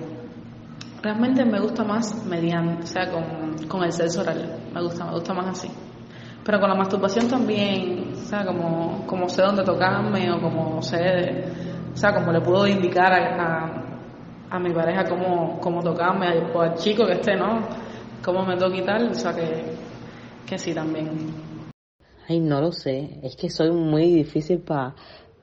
realmente 1.00 1.44
me 1.44 1.60
gusta 1.60 1.84
más 1.84 2.24
mediante, 2.24 2.82
o 2.82 2.86
sea, 2.86 3.10
con, 3.10 3.84
el 3.84 3.92
sexo 3.92 4.22
oral. 4.22 4.60
Me 4.74 4.82
gusta, 4.82 5.04
me 5.04 5.12
gusta 5.12 5.34
más 5.34 5.46
así. 5.46 5.70
Pero 6.44 6.60
con 6.60 6.68
la 6.68 6.74
masturbación 6.74 7.28
también, 7.28 8.14
o 8.14 8.16
sea, 8.16 8.44
como, 8.44 9.06
como 9.06 9.28
sé 9.28 9.42
dónde 9.42 9.62
tocarme 9.62 10.30
o 10.32 10.40
como 10.40 10.82
sé, 10.82 11.44
o 11.92 11.96
sea, 11.96 12.12
como 12.14 12.32
le 12.32 12.40
puedo 12.40 12.66
indicar 12.66 13.12
a, 13.12 13.84
a, 14.50 14.58
mi 14.58 14.72
pareja 14.72 15.04
cómo, 15.04 15.60
cómo 15.60 15.82
tocarme, 15.82 16.26
o 16.52 16.60
al 16.60 16.74
chico 16.74 17.06
que 17.06 17.12
esté, 17.12 17.36
¿no? 17.36 17.60
Cómo 18.24 18.44
me 18.44 18.56
toca 18.56 18.76
y 18.76 18.82
tal, 18.82 19.10
o 19.10 19.14
sea 19.14 19.32
que 19.32 19.82
que 20.52 20.58
sí 20.58 20.74
también. 20.74 21.08
Ay, 22.28 22.38
no 22.38 22.60
lo 22.60 22.72
sé. 22.72 23.20
Es 23.22 23.36
que 23.36 23.48
soy 23.48 23.70
muy 23.70 24.12
difícil 24.12 24.58
para 24.58 24.94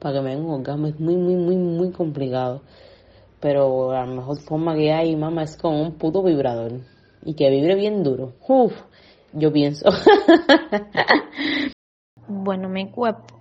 que 0.01 0.21
me 0.21 0.35
den 0.35 0.45
un 0.45 0.51
orgasmo. 0.51 0.85
Es 0.85 0.99
muy, 0.99 1.15
muy, 1.15 1.35
muy, 1.35 1.55
muy 1.55 1.91
complicado. 1.91 2.61
Pero 3.39 3.91
la 3.91 4.05
mejor 4.05 4.39
forma 4.41 4.75
que 4.75 4.91
hay, 4.91 5.15
mamá, 5.15 5.43
es 5.43 5.57
con 5.57 5.73
un 5.73 5.93
puto 5.93 6.21
vibrador. 6.21 6.73
Y 7.25 7.33
que 7.33 7.49
vibre 7.49 7.73
bien 7.73 8.03
duro. 8.03 8.33
Uf, 8.47 8.73
yo 9.33 9.51
pienso. 9.51 9.89
bueno, 12.27 12.69
mi 12.69 12.91
cuerpo 12.91 13.39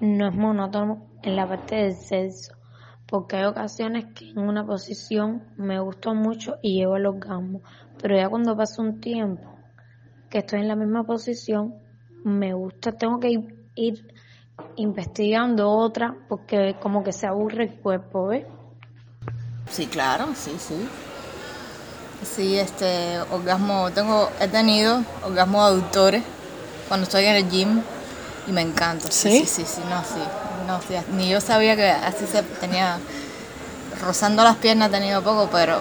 no 0.00 0.28
es 0.28 0.34
monótono 0.34 1.06
en 1.22 1.36
la 1.36 1.48
parte 1.48 1.76
del 1.76 1.94
sexo. 1.94 2.54
Porque 3.06 3.36
hay 3.36 3.44
ocasiones 3.44 4.06
que 4.14 4.30
en 4.30 4.38
una 4.38 4.66
posición 4.66 5.42
me 5.56 5.80
gustó 5.80 6.14
mucho 6.14 6.56
y 6.62 6.78
llevo 6.78 6.96
el 6.96 7.06
orgasmo. 7.06 7.62
Pero 8.00 8.16
ya 8.16 8.28
cuando 8.28 8.56
pasa 8.56 8.82
un 8.82 9.00
tiempo 9.00 9.58
que 10.28 10.38
estoy 10.38 10.60
en 10.60 10.68
la 10.68 10.76
misma 10.76 11.04
posición, 11.04 11.74
me 12.24 12.52
gusta, 12.52 12.92
tengo 12.92 13.18
que 13.18 13.30
ir, 13.74 14.14
investigando 14.76 15.70
otra 15.70 16.16
porque 16.28 16.76
como 16.80 17.02
que 17.02 17.12
se 17.12 17.26
aburre 17.26 17.64
el 17.64 17.80
cuerpo, 17.80 18.26
¿ves? 18.26 18.44
Sí, 19.70 19.86
claro, 19.86 20.34
sí, 20.34 20.52
sí. 20.58 20.88
Sí, 22.24 22.58
este 22.58 23.20
orgasmo, 23.30 23.90
tengo, 23.92 24.30
he 24.40 24.48
tenido 24.48 25.02
orgasmo 25.22 25.62
aductores 25.62 26.22
cuando 26.88 27.04
estoy 27.04 27.24
en 27.26 27.36
el 27.36 27.48
gym 27.48 27.82
y 28.46 28.52
me 28.52 28.62
encanta. 28.62 29.10
Sí, 29.10 29.44
sí, 29.44 29.46
sí, 29.46 29.64
sí, 29.66 29.80
no, 29.88 30.02
sí. 30.04 30.22
no, 30.66 30.80
sí, 30.80 30.94
ni 31.12 31.28
yo 31.28 31.40
sabía 31.40 31.76
que 31.76 31.88
así 31.88 32.26
se 32.26 32.42
tenía, 32.42 32.98
rozando 34.02 34.42
las 34.42 34.56
piernas 34.56 34.88
he 34.88 34.92
tenido 34.92 35.22
poco, 35.22 35.48
pero 35.52 35.80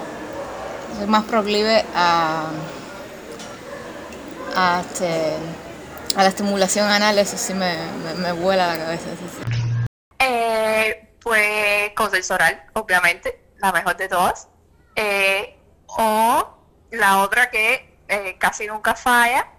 soy 0.97 1.07
más 1.07 1.23
proclive 1.25 1.85
a, 1.95 2.47
a, 4.55 4.81
este, 4.81 5.33
a 6.15 6.23
la 6.23 6.29
estimulación 6.29 6.87
anal, 6.89 7.17
eso 7.17 7.37
sí 7.37 7.53
me, 7.53 7.75
me, 8.03 8.13
me 8.15 8.31
vuela 8.31 8.67
la 8.67 8.77
cabeza. 8.77 9.05
sí, 9.19 9.27
sí. 9.31 9.85
Eh, 10.19 11.09
pues 11.21 11.91
con 11.95 12.11
sexo 12.11 12.35
oral, 12.35 12.63
obviamente, 12.73 13.41
la 13.57 13.71
mejor 13.71 13.97
de 13.97 14.07
todas. 14.07 14.47
Eh, 14.95 15.56
o 15.87 16.47
la 16.91 17.19
otra 17.23 17.49
que 17.49 17.97
eh, 18.07 18.37
casi 18.37 18.67
nunca 18.67 18.95
falla 18.95 19.51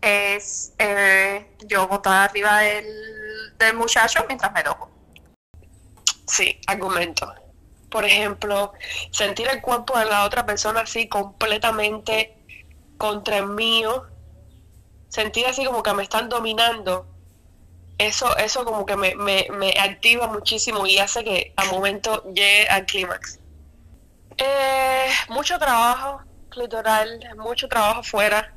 es 0.00 0.72
eh, 0.78 1.46
yo 1.66 1.86
montada 1.88 2.24
arriba 2.24 2.58
del, 2.60 3.58
del 3.58 3.76
muchacho 3.76 4.24
mientras 4.28 4.52
me 4.52 4.62
toco. 4.62 4.90
Sí, 6.26 6.58
argumento. 6.66 7.32
Por 7.90 8.04
ejemplo, 8.04 8.72
sentir 9.10 9.48
el 9.48 9.60
cuerpo 9.60 9.98
de 9.98 10.04
la 10.06 10.24
otra 10.24 10.46
persona 10.46 10.80
así 10.80 11.08
completamente 11.08 12.36
contra 12.96 13.38
el 13.38 13.48
mío, 13.48 14.06
sentir 15.08 15.46
así 15.46 15.64
como 15.64 15.82
que 15.82 15.92
me 15.92 16.04
están 16.04 16.28
dominando, 16.28 17.06
eso, 17.98 18.34
eso 18.38 18.64
como 18.64 18.86
que 18.86 18.96
me, 18.96 19.14
me, 19.16 19.46
me 19.50 19.74
activa 19.78 20.28
muchísimo 20.28 20.86
y 20.86 20.98
hace 20.98 21.24
que 21.24 21.52
al 21.56 21.70
momento 21.70 22.22
llegue 22.32 22.68
al 22.68 22.86
clímax. 22.86 23.39
Eh, 24.42 25.06
mucho 25.28 25.58
trabajo 25.58 26.22
clitoral, 26.48 27.20
mucho 27.36 27.68
trabajo 27.68 28.02
fuera, 28.02 28.54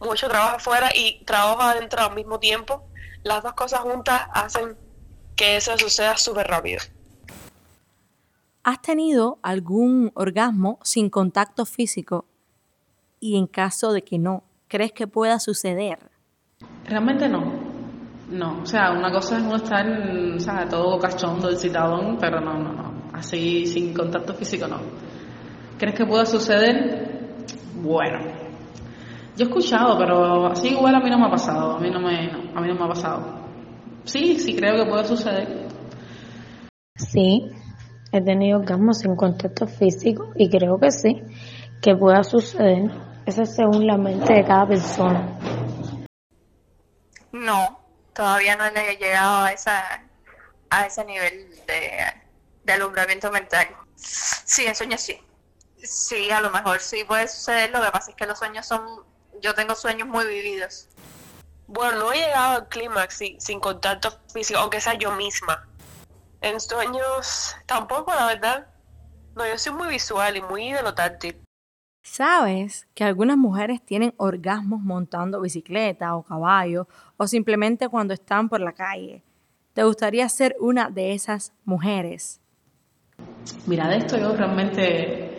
mucho 0.00 0.28
trabajo 0.28 0.58
fuera 0.58 0.88
y 0.94 1.22
trabajo 1.24 1.60
adentro 1.60 2.00
al 2.02 2.14
mismo 2.14 2.38
tiempo. 2.38 2.88
Las 3.22 3.42
dos 3.42 3.52
cosas 3.52 3.80
juntas 3.80 4.22
hacen 4.32 4.76
que 5.36 5.56
eso 5.56 5.76
suceda 5.76 6.16
súper 6.16 6.46
rápido. 6.46 6.80
¿Has 8.62 8.80
tenido 8.80 9.38
algún 9.42 10.10
orgasmo 10.14 10.78
sin 10.82 11.10
contacto 11.10 11.66
físico? 11.66 12.24
Y 13.18 13.36
en 13.36 13.46
caso 13.46 13.92
de 13.92 14.02
que 14.02 14.18
no, 14.18 14.42
¿crees 14.68 14.92
que 14.92 15.06
pueda 15.06 15.38
suceder? 15.38 15.98
Realmente 16.86 17.28
no. 17.28 17.52
No, 18.30 18.60
o 18.62 18.66
sea, 18.66 18.92
una 18.92 19.10
cosa 19.10 19.38
es 19.38 19.42
uno 19.42 19.56
estar, 19.56 19.86
o 19.86 20.38
sea, 20.38 20.66
todo 20.68 20.98
cachondo, 20.98 21.50
excitadón, 21.50 22.16
pero 22.18 22.40
no, 22.40 22.54
no, 22.54 22.72
no. 22.72 22.99
Así, 23.20 23.66
sin 23.66 23.92
contacto 23.92 24.32
físico, 24.32 24.66
no. 24.66 24.80
¿Crees 25.78 25.94
que 25.94 26.06
pueda 26.06 26.24
suceder? 26.24 27.36
Bueno. 27.74 28.18
Yo 29.36 29.44
he 29.44 29.48
escuchado, 29.48 29.98
pero 29.98 30.46
así 30.46 30.68
igual 30.68 30.94
a 30.94 31.00
mí 31.00 31.10
no 31.10 31.18
me 31.18 31.26
ha 31.26 31.30
pasado. 31.30 31.76
A 31.76 31.80
mí 31.80 31.90
no 31.90 32.00
me, 32.00 32.32
no, 32.32 32.58
a 32.58 32.62
mí 32.62 32.68
no 32.68 32.74
me 32.76 32.84
ha 32.86 32.88
pasado. 32.88 33.44
Sí, 34.04 34.38
sí 34.38 34.56
creo 34.56 34.82
que 34.82 34.90
puede 34.90 35.04
suceder. 35.04 35.68
Sí, 36.96 37.50
he 38.10 38.22
tenido 38.22 38.58
orgasmos 38.58 39.00
sin 39.00 39.14
contacto 39.16 39.66
físico 39.66 40.32
y 40.34 40.48
creo 40.48 40.78
que 40.78 40.90
sí, 40.90 41.22
que 41.82 41.94
pueda 41.94 42.24
suceder. 42.24 42.90
Eso 43.26 43.42
es 43.42 43.54
según 43.54 43.86
la 43.86 43.98
mente 43.98 44.32
de 44.32 44.44
cada 44.44 44.66
persona. 44.66 45.38
No, 47.32 47.80
todavía 48.14 48.56
no 48.56 48.64
he 48.64 48.96
llegado 48.96 49.44
a 49.44 49.52
esa 49.52 49.82
a 50.70 50.86
ese 50.86 51.04
nivel 51.04 51.50
de, 51.66 52.19
de 52.70 52.74
alumbramiento 52.74 53.30
mental. 53.32 53.68
Sí, 53.96 54.66
en 54.66 54.74
sueños 54.74 55.00
sí. 55.00 55.20
Sí, 55.82 56.30
a 56.30 56.40
lo 56.40 56.50
mejor 56.50 56.80
sí 56.80 57.04
puede 57.04 57.26
suceder. 57.26 57.70
Lo 57.70 57.82
que 57.82 57.90
pasa 57.90 58.10
es 58.10 58.16
que 58.16 58.26
los 58.26 58.38
sueños 58.38 58.66
son. 58.66 59.04
Yo 59.42 59.54
tengo 59.54 59.74
sueños 59.74 60.06
muy 60.06 60.26
vividos. 60.26 60.88
Bueno, 61.66 61.98
no 61.98 62.12
he 62.12 62.18
llegado 62.18 62.58
al 62.58 62.68
clímax 62.68 63.14
sin, 63.14 63.40
sin 63.40 63.60
contacto 63.60 64.18
físico, 64.32 64.58
aunque 64.58 64.80
sea 64.80 64.94
yo 64.94 65.12
misma. 65.12 65.68
En 66.40 66.60
sueños 66.60 67.56
tampoco, 67.66 68.12
la 68.14 68.26
verdad. 68.26 68.66
No, 69.34 69.46
yo 69.46 69.58
soy 69.58 69.72
muy 69.72 69.88
visual 69.88 70.36
y 70.36 70.42
muy 70.42 70.72
de 70.72 70.82
lo 70.82 70.94
táctil. 70.94 71.40
¿Sabes 72.02 72.88
que 72.94 73.04
algunas 73.04 73.36
mujeres 73.36 73.84
tienen 73.84 74.14
orgasmos 74.16 74.80
montando 74.80 75.40
bicicleta 75.40 76.14
o 76.16 76.22
caballo 76.22 76.88
o 77.16 77.26
simplemente 77.26 77.88
cuando 77.88 78.14
están 78.14 78.48
por 78.48 78.60
la 78.60 78.72
calle? 78.72 79.22
¿Te 79.74 79.84
gustaría 79.84 80.28
ser 80.28 80.56
una 80.58 80.90
de 80.90 81.14
esas 81.14 81.52
mujeres? 81.64 82.39
Mira, 83.66 83.88
de 83.88 83.98
esto 83.98 84.18
yo 84.18 84.34
realmente 84.34 85.30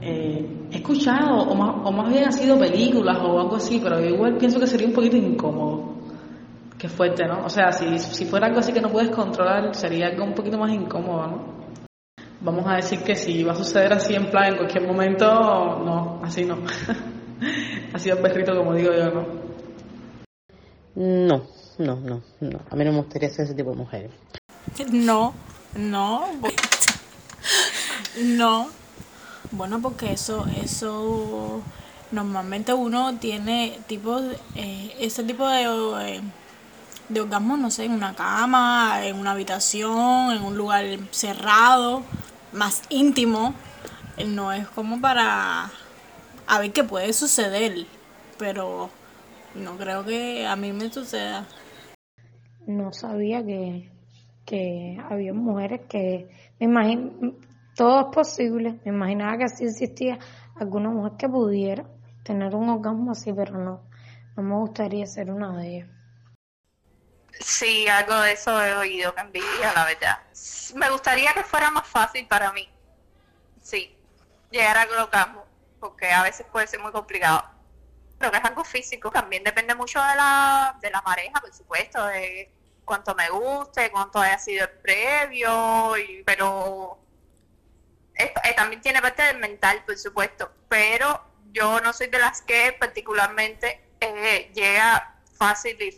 eh, 0.00 0.68
he 0.70 0.76
escuchado, 0.76 1.42
o 1.42 1.54
más, 1.54 1.76
o 1.84 1.92
más 1.92 2.08
bien 2.08 2.24
ha 2.28 2.32
sido 2.32 2.58
películas 2.58 3.18
o 3.20 3.40
algo 3.40 3.56
así, 3.56 3.80
pero 3.82 4.00
yo 4.00 4.06
igual 4.06 4.36
pienso 4.36 4.60
que 4.60 4.66
sería 4.66 4.86
un 4.86 4.92
poquito 4.92 5.16
incómodo. 5.16 5.96
Qué 6.78 6.88
fuerte, 6.88 7.26
¿no? 7.26 7.44
O 7.44 7.48
sea, 7.48 7.72
si, 7.72 7.98
si 7.98 8.26
fuera 8.26 8.46
algo 8.46 8.60
así 8.60 8.72
que 8.72 8.82
no 8.82 8.90
puedes 8.90 9.10
controlar, 9.10 9.74
sería 9.74 10.08
algo 10.08 10.24
un 10.24 10.34
poquito 10.34 10.58
más 10.58 10.70
incómodo, 10.72 11.26
¿no? 11.26 11.56
Vamos 12.40 12.66
a 12.66 12.76
decir 12.76 13.00
que 13.00 13.16
si 13.16 13.42
va 13.42 13.52
a 13.52 13.56
suceder 13.56 13.92
así 13.94 14.14
en 14.14 14.30
plan 14.30 14.52
en 14.52 14.56
cualquier 14.56 14.86
momento, 14.86 15.26
no, 15.26 16.20
así 16.22 16.44
no. 16.44 16.58
así 17.94 18.10
el 18.10 18.18
perrito 18.18 18.54
como 18.54 18.74
digo 18.74 18.92
yo, 18.92 19.10
¿no? 19.10 19.26
No, 20.96 21.42
no, 21.78 21.96
no, 21.96 22.22
no. 22.40 22.58
A 22.70 22.76
mí 22.76 22.84
no 22.84 22.92
me 22.92 22.98
gustaría 22.98 23.30
ser 23.30 23.46
ese 23.46 23.54
tipo 23.54 23.70
de 23.70 23.76
mujeres. 23.76 24.10
No, 24.92 25.32
no, 25.76 26.24
no. 28.16 28.68
Bueno, 29.52 29.80
porque 29.80 30.12
eso, 30.12 30.46
eso, 30.62 31.62
normalmente 32.12 32.72
uno 32.74 33.16
tiene 33.18 33.78
tipo, 33.86 34.20
eh, 34.56 34.94
ese 35.00 35.24
tipo 35.24 35.48
de, 35.48 35.64
eh, 36.16 36.22
de 37.08 37.20
orgasmo, 37.20 37.56
no 37.56 37.70
sé, 37.70 37.84
en 37.84 37.92
una 37.92 38.14
cama, 38.14 39.06
en 39.06 39.16
una 39.18 39.32
habitación, 39.32 40.32
en 40.32 40.42
un 40.42 40.56
lugar 40.56 40.84
cerrado, 41.12 42.02
más 42.52 42.82
íntimo. 42.90 43.54
Eh, 44.18 44.26
No 44.26 44.52
es 44.52 44.66
como 44.68 45.00
para 45.00 45.70
a 46.48 46.58
ver 46.60 46.72
qué 46.72 46.84
puede 46.84 47.12
suceder, 47.12 47.86
pero 48.38 48.90
no 49.54 49.76
creo 49.78 50.04
que 50.04 50.46
a 50.46 50.56
mí 50.56 50.72
me 50.72 50.92
suceda. 50.92 51.46
No 52.66 52.92
sabía 52.92 53.44
que, 53.44 53.90
que 54.44 54.98
había 55.08 55.32
mujeres 55.32 55.82
que, 55.88 56.28
me 56.58 56.66
imagino, 56.66 57.34
todo 57.76 58.00
es 58.00 58.06
posible. 58.14 58.80
Me 58.84 58.90
imaginaba 58.90 59.38
que 59.38 59.44
así 59.44 59.64
existía 59.64 60.18
alguna 60.58 60.88
mujer 60.88 61.12
que 61.18 61.28
pudiera 61.28 61.84
tener 62.24 62.54
un 62.54 62.68
orgasmo 62.70 63.12
así, 63.12 63.32
pero 63.32 63.52
no, 63.58 63.82
no 64.36 64.42
me 64.42 64.54
gustaría 64.56 65.06
ser 65.06 65.30
una 65.30 65.56
de 65.56 65.68
ellas. 65.68 65.88
Sí, 67.38 67.86
algo 67.86 68.18
de 68.20 68.32
eso 68.32 68.64
he 68.64 68.74
oído 68.74 69.14
que 69.14 69.20
envidia, 69.20 69.72
la 69.74 69.84
verdad. 69.84 70.18
Me 70.74 70.90
gustaría 70.90 71.32
que 71.34 71.42
fuera 71.42 71.70
más 71.70 71.86
fácil 71.86 72.26
para 72.26 72.50
mí. 72.52 72.68
Sí, 73.62 73.94
llegar 74.50 74.78
al 74.78 74.90
orgasmo, 74.90 75.44
porque 75.78 76.10
a 76.10 76.22
veces 76.22 76.46
puede 76.50 76.66
ser 76.66 76.80
muy 76.80 76.92
complicado. 76.92 77.44
Pero 78.18 78.32
que 78.32 78.38
es 78.38 78.44
algo 78.44 78.64
físico, 78.64 79.10
también 79.10 79.44
depende 79.44 79.74
mucho 79.74 80.00
de 80.00 80.16
la, 80.16 80.78
de 80.80 80.90
la 80.90 81.02
pareja, 81.02 81.38
por 81.38 81.52
supuesto, 81.52 82.06
de 82.06 82.50
cuánto 82.86 83.14
me 83.14 83.28
guste, 83.28 83.90
cuánto 83.90 84.18
haya 84.18 84.38
sido 84.38 84.64
el 84.64 84.70
previo, 84.70 85.98
y, 85.98 86.22
pero 86.24 87.05
es- 88.16 88.30
eh, 88.44 88.54
también 88.56 88.80
tiene 88.80 89.00
parte 89.00 89.22
del 89.22 89.38
mental, 89.38 89.82
por 89.84 89.96
supuesto, 89.96 90.50
pero 90.68 91.20
yo 91.52 91.80
no 91.80 91.92
soy 91.92 92.08
de 92.08 92.18
las 92.18 92.42
que 92.42 92.76
particularmente 92.78 93.90
eh, 94.00 94.50
llega 94.54 95.20
fácil 95.38 95.80
y 95.80 95.96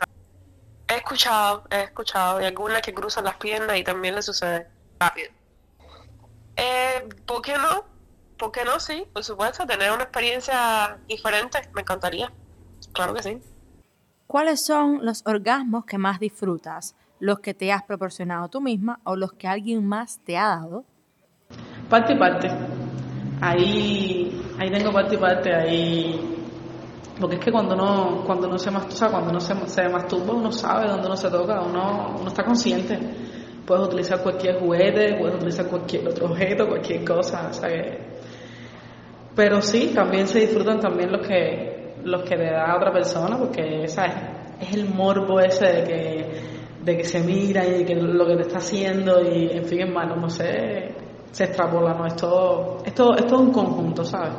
He 0.91 0.97
escuchado, 0.97 1.65
he 1.71 1.83
escuchado, 1.83 2.41
y 2.41 2.47
algunas 2.47 2.81
que 2.81 2.95
cruzan 2.95 3.25
las 3.25 3.37
piernas 3.37 3.77
y 3.77 3.85
también 3.85 4.15
le 4.15 4.23
sucede. 4.23 4.71
rápido. 4.99 5.31
Eh, 6.57 7.07
¿Por 7.27 7.43
qué 7.43 7.57
no? 7.59 7.85
¿Por 8.39 8.53
qué 8.53 8.65
no? 8.65 8.81
Sí, 8.81 9.07
por 9.13 9.23
supuesto, 9.23 9.67
tener 9.67 9.93
una 9.93 10.05
experiencia 10.05 10.99
diferente, 11.07 11.59
me 11.75 11.83
encantaría. 11.83 12.33
Claro 12.93 13.13
que 13.15 13.23
sí. 13.23 13.43
¿Cuáles 14.27 14.65
son 14.65 15.05
los 15.05 15.23
orgasmos 15.27 15.85
que 15.85 15.99
más 15.99 16.21
disfrutas? 16.21 16.95
¿Los 17.21 17.41
que 17.41 17.53
te 17.55 17.73
has 17.73 17.83
proporcionado 17.83 18.49
tú 18.49 18.61
misma 18.61 19.01
o 19.05 19.15
los 19.17 19.33
que 19.35 19.47
alguien 19.49 19.87
más 19.87 20.21
te 20.25 20.39
ha 20.39 20.49
dado? 20.49 20.85
Parte 21.89 22.13
y 22.13 22.19
parte. 22.19 22.49
Ahí, 23.41 24.41
ahí 24.59 24.71
tengo 24.71 24.93
parte 24.93 25.15
y 25.15 25.19
parte, 25.19 25.55
ahí. 25.55 26.35
Porque 27.21 27.37
es 27.37 27.45
que 27.45 27.51
cuando 27.51 27.75
uno, 27.75 28.23
cuando 28.25 28.49
uno 28.49 28.59
se 28.59 28.71
masturba, 28.71 29.11
cuando 29.11 29.31
uno 29.31 29.41
se, 29.41 29.55
se 29.67 29.89
masturba, 29.89 30.35
uno 30.35 30.53
sabe 30.53 30.89
dónde 30.89 31.07
uno 31.07 31.17
se 31.17 31.31
toca, 31.31 31.61
uno, 31.63 32.17
uno 32.21 32.29
está 32.29 32.45
consciente. 32.45 32.99
Puedes 33.67 33.87
utilizar 33.87 34.23
cualquier 34.23 34.61
juguete, 34.61 35.17
puedes 35.19 35.37
utilizar 35.37 35.67
cualquier 35.67 36.09
otro 36.09 36.27
objeto, 36.27 36.67
cualquier 36.69 37.05
cosa, 37.05 37.49
o 37.51 37.53
sea 37.53 37.69
que... 37.69 38.19
Pero 39.35 39.61
sí, 39.61 39.93
también 39.95 40.27
se 40.27 40.41
disfrutan 40.41 40.81
también 40.81 41.13
los 41.13 41.27
que, 41.27 41.95
los 42.03 42.23
que 42.23 42.37
le 42.37 42.51
da 42.51 42.77
otra 42.77 42.93
persona, 42.93 43.37
porque 43.39 43.87
¿sabes? 43.89 44.15
es 44.61 44.75
el 44.75 44.89
morbo 44.89 45.41
ese 45.41 45.67
de 45.67 45.85
que, 45.85 46.27
de 46.85 46.97
que 46.97 47.05
se 47.05 47.21
mira 47.21 47.67
y 47.67 47.79
de 47.79 47.85
que 47.85 47.95
lo 47.95 48.27
que 48.27 48.37
te 48.37 48.43
está 48.43 48.59
haciendo 48.59 49.23
y 49.23 49.51
en 49.53 49.65
fin, 49.65 49.81
hermano, 49.83 50.17
no 50.17 50.29
sé, 50.29 50.95
se 51.33 51.45
extrapola, 51.45 51.95
¿no? 51.95 52.07
Es 52.07 52.17
todo, 52.17 52.83
es 52.85 52.95
todo, 52.95 53.17
es 53.17 53.27
todo 53.27 53.41
un 53.41 53.53
conjunto, 53.53 54.05
¿sabes? 54.05 54.33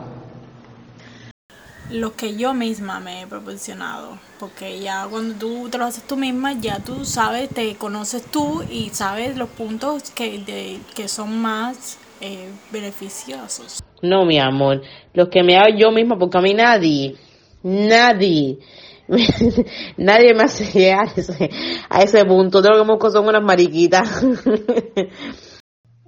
los 1.92 2.14
que 2.14 2.36
yo 2.36 2.54
misma 2.54 3.00
me 3.00 3.22
he 3.22 3.28
proporcionado. 3.28 4.18
Porque 4.40 4.80
ya 4.80 5.08
cuando 5.10 5.36
tú 5.36 5.70
te 5.70 5.78
lo 5.78 5.86
haces 5.86 6.04
tú 6.04 6.16
misma, 6.16 6.54
ya 6.54 6.80
tú 6.80 7.06
sabes, 7.06 7.50
te 7.50 7.76
conoces 7.76 8.24
tú 8.32 8.64
y 8.70 8.90
sabes 8.90 9.38
los 9.38 9.50
puntos 9.50 10.12
que, 10.12 10.40
de, 10.40 10.80
que 10.96 11.08
son 11.08 11.40
más 11.42 11.98
eh, 12.22 12.50
beneficiosos. 12.72 13.84
No, 14.02 14.26
mi 14.26 14.40
amor, 14.40 14.82
los 15.14 15.30
que 15.30 15.44
me 15.44 15.58
hago 15.58 15.76
yo 15.78 15.92
misma, 15.92 16.18
porque 16.18 16.38
a 16.38 16.42
mí 16.42 16.54
nadie, 16.54 17.16
nadie, 17.64 18.60
nadie 19.98 20.34
me 20.34 20.44
hace 20.44 20.66
llegar 20.66 21.10
a 21.10 21.12
ese, 21.20 21.50
a 21.90 22.02
ese 22.02 22.26
punto. 22.26 22.62
Todo 22.62 22.78
lo 22.78 22.84
que 22.84 22.92
busco 22.92 23.10
son 23.10 23.28
unas 23.28 23.44
mariquitas. 23.44 24.24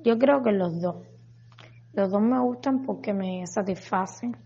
Yo 0.03 0.17
creo 0.17 0.41
que 0.41 0.51
los 0.51 0.81
dos. 0.81 0.95
Los 1.93 2.09
dos 2.09 2.21
me 2.21 2.39
gustan 2.39 2.83
porque 2.83 3.13
me 3.13 3.45
satisfacen 3.47 4.37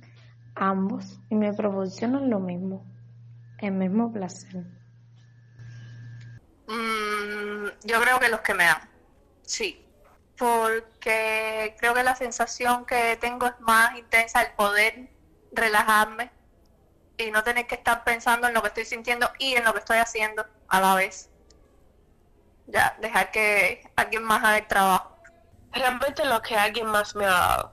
ambos 0.55 1.19
y 1.29 1.35
me 1.35 1.53
proporcionan 1.53 2.29
lo 2.29 2.39
mismo, 2.39 2.85
el 3.59 3.73
mismo 3.73 4.11
placer. 4.11 4.65
Mm, 6.67 7.67
yo 7.83 8.01
creo 8.01 8.19
que 8.19 8.29
los 8.29 8.39
que 8.41 8.53
me 8.55 8.63
dan, 8.63 8.89
sí, 9.43 9.85
porque 10.37 11.75
creo 11.77 11.93
que 11.93 12.03
la 12.03 12.15
sensación 12.15 12.85
que 12.85 13.17
tengo 13.21 13.45
es 13.45 13.59
más 13.59 13.95
intensa 13.97 14.41
el 14.41 14.53
poder 14.53 15.09
relajarme 15.51 16.31
y 17.17 17.31
no 17.31 17.43
tener 17.43 17.67
que 17.67 17.75
estar 17.75 18.03
pensando 18.03 18.47
en 18.47 18.53
lo 18.53 18.61
que 18.61 18.69
estoy 18.69 18.85
sintiendo 18.85 19.29
y 19.39 19.53
en 19.53 19.63
lo 19.63 19.73
que 19.73 19.79
estoy 19.79 19.97
haciendo 19.97 20.45
a 20.67 20.81
la 20.81 20.95
vez. 20.95 21.29
Ya, 22.67 22.97
dejar 22.99 23.31
que 23.31 23.87
alguien 23.95 24.23
más 24.23 24.43
haga 24.43 24.57
el 24.57 24.67
trabajo. 24.67 25.14
Realmente 25.75 26.25
lo 26.25 26.41
que 26.41 26.55
alguien 26.55 26.87
más 26.87 27.15
me 27.15 27.25
ha 27.25 27.29
dado. 27.29 27.71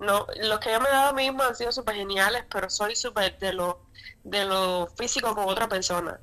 No, 0.00 0.26
los 0.42 0.58
que 0.58 0.72
yo 0.72 0.80
me 0.80 0.88
he 0.88 0.92
dado 0.92 1.14
mismo 1.14 1.44
han 1.44 1.54
sido 1.54 1.70
súper 1.70 1.94
geniales, 1.94 2.44
pero 2.52 2.68
soy 2.68 2.96
súper 2.96 3.38
de 3.38 3.52
lo, 3.52 3.82
de 4.24 4.44
lo 4.44 4.88
físico 4.88 5.32
con 5.34 5.48
otra 5.48 5.68
persona. 5.68 6.18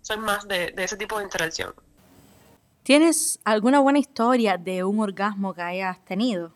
Soy 0.00 0.18
más 0.18 0.46
de, 0.46 0.70
de 0.70 0.84
ese 0.84 0.96
tipo 0.96 1.18
de 1.18 1.24
interacción. 1.24 1.74
¿Tienes 2.84 3.40
alguna 3.44 3.80
buena 3.80 3.98
historia 3.98 4.56
de 4.56 4.84
un 4.84 5.00
orgasmo 5.00 5.52
que 5.52 5.62
hayas 5.62 6.02
tenido? 6.04 6.52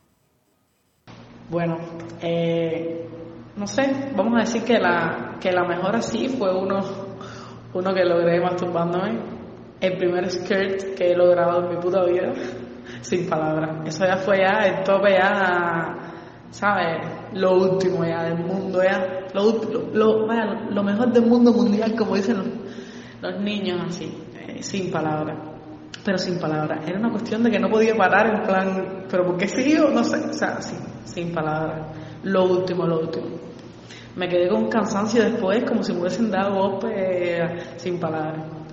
Bueno, 1.50 1.76
eh, 2.22 3.08
no 3.56 3.66
sé, 3.66 4.12
vamos 4.16 4.36
a 4.36 4.40
decir 4.40 4.64
que 4.64 4.78
la, 4.78 5.36
que 5.40 5.52
la 5.52 5.64
mejor 5.64 5.96
así 5.96 6.28
fue 6.28 6.54
uno, 6.56 6.80
uno 7.74 7.94
que 7.94 8.04
logré 8.04 8.40
masturbándome. 8.40 9.18
El 9.80 9.98
primer 9.98 10.30
skirt 10.30 10.94
que 10.94 11.12
he 11.12 11.16
logrado 11.16 11.64
en 11.64 11.76
mi 11.76 11.82
puta 11.82 12.04
vida, 12.04 12.32
sin 13.00 13.28
palabras. 13.28 13.86
Eso 13.86 14.04
ya 14.04 14.16
fue 14.16 14.38
ya 14.38 14.66
el 14.66 14.84
tope 14.84 15.12
ya, 15.12 15.96
¿sabes? 16.50 17.06
Lo 17.32 17.52
último 17.52 18.04
ya 18.04 18.24
del 18.24 18.38
mundo 18.38 18.82
ya. 18.82 19.26
Lo, 19.34 19.52
lo, 19.92 20.26
lo, 20.26 20.70
lo 20.70 20.82
mejor 20.82 21.12
del 21.12 21.26
mundo 21.26 21.52
mundial, 21.52 21.94
como 21.96 22.16
dicen 22.16 22.36
los, 22.38 22.46
los 23.20 23.40
niños 23.42 23.80
así, 23.88 24.14
eh, 24.34 24.62
sin 24.62 24.90
palabras. 24.90 25.36
Pero 26.04 26.18
sin 26.18 26.38
palabras. 26.38 26.86
Era 26.86 26.98
una 26.98 27.10
cuestión 27.10 27.42
de 27.42 27.50
que 27.50 27.58
no 27.58 27.68
podía 27.68 27.94
parar 27.96 28.26
en 28.34 28.42
plan, 28.42 29.04
pero 29.10 29.24
¿por 29.24 29.36
qué 29.38 29.48
sí 29.48 29.76
o 29.78 29.90
no 29.90 30.04
sé? 30.04 30.18
O 30.18 30.32
sea, 30.32 30.60
sí, 30.60 30.76
sin 31.04 31.32
palabras. 31.32 31.96
Lo 32.24 32.44
último, 32.44 32.86
lo 32.86 33.00
último. 33.00 33.26
Me 34.16 34.28
quedé 34.28 34.48
con 34.48 34.68
cansancio 34.68 35.24
después, 35.24 35.64
como 35.64 35.82
si 35.82 35.92
me 35.92 36.00
hubiesen 36.00 36.30
dado 36.30 36.54
golpe 36.54 36.88
eh, 36.94 37.58
sin 37.76 37.98
palabras. 37.98 38.63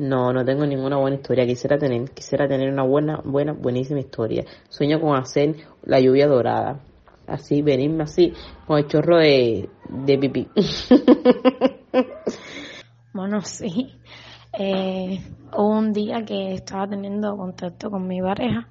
No, 0.00 0.32
no 0.32 0.44
tengo 0.44 0.64
ninguna 0.66 0.96
buena 0.96 1.16
historia. 1.16 1.46
Quisiera 1.46 1.78
tener, 1.78 2.10
quisiera 2.10 2.48
tener 2.48 2.72
una 2.72 2.82
buena, 2.82 3.20
buena, 3.24 3.52
buenísima 3.52 4.00
historia. 4.00 4.44
Sueño 4.68 5.00
con 5.00 5.16
hacer 5.16 5.56
la 5.82 6.00
lluvia 6.00 6.26
dorada. 6.26 6.80
Así, 7.26 7.62
venirme 7.62 8.04
así, 8.04 8.32
con 8.66 8.78
el 8.78 8.86
chorro 8.86 9.18
de, 9.18 9.68
de 9.88 10.18
pipí. 10.18 10.48
Bueno, 13.12 13.40
sí. 13.40 13.92
Eh, 14.56 15.18
hubo 15.52 15.78
un 15.78 15.92
día 15.92 16.24
que 16.24 16.54
estaba 16.54 16.86
teniendo 16.86 17.36
contacto 17.36 17.90
con 17.90 18.06
mi 18.06 18.22
pareja 18.22 18.68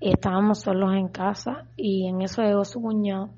estábamos 0.00 0.60
solos 0.60 0.94
en 0.94 1.08
casa 1.08 1.66
y 1.76 2.06
en 2.06 2.22
eso 2.22 2.42
llegó 2.42 2.64
su 2.64 2.80
cuñado 2.80 3.30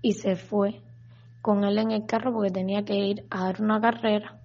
y 0.00 0.12
se 0.12 0.36
fue 0.36 0.80
con 1.42 1.64
él 1.64 1.78
en 1.78 1.90
el 1.90 2.06
carro 2.06 2.32
porque 2.32 2.50
tenía 2.50 2.84
que 2.84 2.94
ir 2.94 3.26
a 3.30 3.44
dar 3.44 3.60
una 3.60 3.80
carrera 3.80 4.37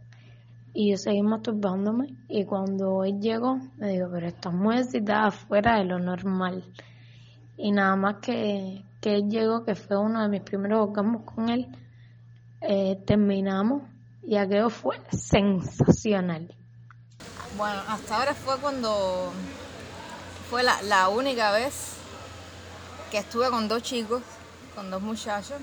y 0.74 0.92
yo 0.92 0.98
seguí 0.98 1.22
masturbándome 1.22 2.16
y 2.28 2.46
cuando 2.46 3.04
él 3.04 3.20
llegó 3.20 3.60
me 3.78 3.90
dijo 3.90 4.08
pero 4.12 4.28
estás 4.28 4.54
muy 4.54 4.78
excitada 4.78 5.32
fuera 5.32 5.78
de 5.78 5.86
lo 5.86 6.00
normal 6.00 6.64
y 7.58 7.72
nada 7.72 7.96
más 7.96 8.16
que, 8.22 8.84
que 9.00 9.16
él 9.16 9.30
llegó 9.30 9.64
que 9.64 9.76
fue 9.76 9.98
uno 9.98 10.22
de 10.22 10.30
mis 10.30 10.42
primeros 10.42 10.90
orgasmos 10.90 11.24
con 11.24 11.50
él 11.50 11.68
eh, 12.62 12.98
terminamos 13.06 13.84
y 14.24 14.38
aquello 14.38 14.70
fue 14.70 15.00
sensacional 15.12 16.56
Bueno, 17.58 17.82
hasta 17.88 18.18
ahora 18.18 18.34
fue 18.34 18.58
cuando 18.60 19.32
fue 20.50 20.64
la, 20.64 20.82
la 20.84 21.10
única 21.10 21.52
vez 21.52 21.98
que 23.14 23.20
estuve 23.20 23.48
con 23.52 23.68
dos 23.68 23.84
chicos, 23.84 24.24
con 24.74 24.90
dos 24.90 25.00
muchachos, 25.00 25.58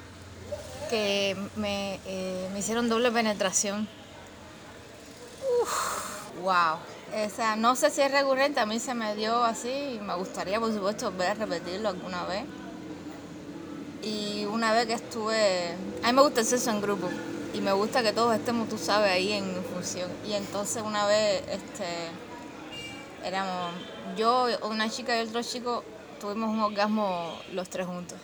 que 0.89 1.37
me, 1.57 1.99
eh, 2.07 2.49
me 2.53 2.61
hicieron 2.61 2.89
doble 2.89 3.11
penetración. 3.11 3.89
Wow. 6.43 6.79
O 7.27 7.31
sea, 7.35 7.57
no 7.57 7.75
sé 7.75 7.91
si 7.91 8.01
es 8.03 8.11
recurrente, 8.11 8.61
a 8.61 8.67
mí 8.67 8.79
se 8.79 8.95
me 8.95 9.15
dio 9.17 9.43
así 9.43 9.97
y 9.97 10.01
me 10.01 10.15
gustaría, 10.15 10.61
por 10.61 10.73
supuesto, 10.73 11.11
volver 11.11 11.31
a 11.31 11.35
repetirlo 11.35 11.89
alguna 11.89 12.25
vez. 12.25 12.45
Y 14.03 14.45
una 14.47 14.73
vez 14.73 14.87
que 14.87 14.95
estuve, 14.95 15.75
a 16.03 16.07
mí 16.07 16.13
me 16.13 16.23
gusta 16.23 16.41
el 16.41 16.47
sexo 16.47 16.71
en 16.71 16.81
grupo 16.81 17.11
y 17.53 17.61
me 17.61 17.73
gusta 17.73 18.03
que 18.03 18.13
todos 18.13 18.35
estemos, 18.35 18.69
tú 18.69 18.79
sabes, 18.79 19.11
ahí 19.11 19.33
en 19.33 19.63
función. 19.75 20.11
Y 20.27 20.33
entonces 20.35 20.83
una 20.83 21.07
vez, 21.07 21.43
este, 21.49 21.87
éramos 23.25 23.73
yo, 24.17 24.47
una 24.63 24.89
chica 24.89 25.17
y 25.21 25.27
otro 25.27 25.43
chico, 25.43 25.85
tuvimos 26.21 26.51
un 26.51 26.61
orgasmo 26.61 27.39
los 27.53 27.69
tres 27.69 27.87
juntos. 27.87 28.19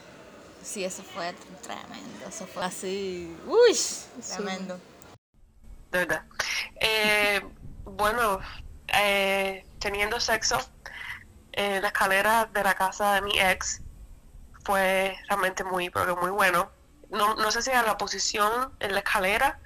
Sí, 0.63 0.85
eso 0.85 1.03
fue 1.03 1.35
tremendo, 1.63 2.27
eso 2.29 2.47
fue 2.47 2.65
así, 2.65 3.37
uy, 3.47 3.77
tremendo. 4.35 4.79
De 5.93 5.99
verdad. 5.99 6.25
Eh, 6.81 7.43
bueno, 7.85 8.41
eh, 8.89 9.67
teniendo 9.79 10.21
sexo 10.21 10.59
en 11.53 11.83
la 11.83 11.89
escalera 11.89 12.47
de 12.47 12.63
la 12.63 12.75
casa 12.75 13.15
de 13.15 13.23
mi 13.23 13.39
ex 13.39 13.81
fue 14.65 15.17
realmente 15.29 15.65
muy, 15.65 15.91
pero 15.91 16.17
muy 16.17 16.31
bueno. 16.31 16.71
No, 17.11 17.35
no 17.37 17.51
sé 17.51 17.63
si 17.63 17.71
era 17.71 17.83
la 17.83 17.97
posición 17.97 18.73
en 18.81 18.93
la 18.93 18.99
escalera 18.99 19.61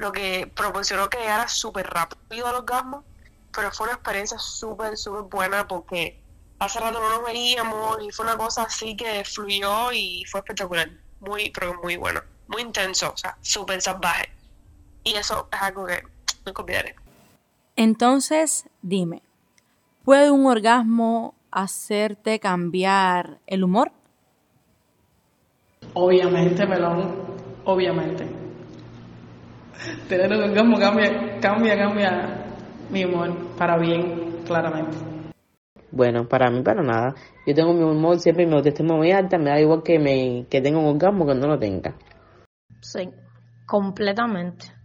lo 0.00 0.12
que 0.12 0.50
proporcionó 0.56 1.10
que 1.10 1.18
llegara 1.18 1.46
súper 1.46 1.86
rápido 1.86 2.46
al 2.46 2.56
orgasmo, 2.56 3.04
pero 3.52 3.70
fue 3.70 3.86
una 3.86 3.96
experiencia 3.96 4.38
súper, 4.38 4.96
súper 4.96 5.22
buena 5.24 5.68
porque 5.68 6.18
hace 6.58 6.80
rato 6.80 7.00
no 7.00 7.10
nos 7.10 7.24
veíamos 7.24 7.98
y 8.02 8.10
fue 8.10 8.24
una 8.24 8.38
cosa 8.38 8.62
así 8.62 8.96
que 8.96 9.24
fluyó 9.24 9.92
y 9.92 10.24
fue 10.24 10.40
espectacular. 10.40 10.90
Muy, 11.20 11.50
pero 11.50 11.74
muy 11.82 11.96
bueno. 11.96 12.22
Muy 12.48 12.62
intenso, 12.62 13.12
o 13.12 13.16
sea, 13.16 13.36
súper 13.42 13.82
salvaje. 13.82 14.32
Y 15.04 15.16
eso 15.16 15.48
es 15.52 15.60
algo 15.60 15.86
que 15.86 16.02
nunca 16.44 16.62
olvidaré. 16.62 16.94
Entonces, 17.76 18.68
dime, 18.82 19.22
¿puede 20.04 20.30
un 20.30 20.46
orgasmo 20.46 21.34
hacerte 21.50 22.38
cambiar 22.38 23.38
el 23.46 23.64
humor? 23.64 23.92
Obviamente, 25.94 26.66
melón, 26.66 27.12
obviamente. 27.64 28.26
Tener 30.08 30.32
un 30.32 30.42
orgasmo 30.42 30.78
cambia, 30.78 31.40
cambia, 31.40 31.78
cambia 31.78 32.44
mi 32.90 33.04
humor 33.04 33.34
para 33.56 33.78
bien, 33.78 34.42
claramente. 34.46 34.96
Bueno, 35.92 36.28
para 36.28 36.50
mí, 36.50 36.62
para 36.62 36.82
nada. 36.82 37.14
Yo 37.46 37.54
tengo 37.54 37.72
mi 37.74 37.82
humor 37.82 38.20
siempre, 38.20 38.46
mi 38.46 38.54
autoestima 38.54 38.94
muy 38.94 39.10
alta, 39.10 39.38
me 39.38 39.50
da 39.50 39.60
igual 39.60 39.82
que, 39.82 39.98
me, 39.98 40.46
que 40.48 40.60
tenga 40.60 40.78
un 40.78 40.86
orgasmo 40.86 41.26
que 41.26 41.34
no 41.34 41.48
lo 41.48 41.58
tenga. 41.58 41.94
Sí, 42.80 43.10
completamente. 43.66 44.79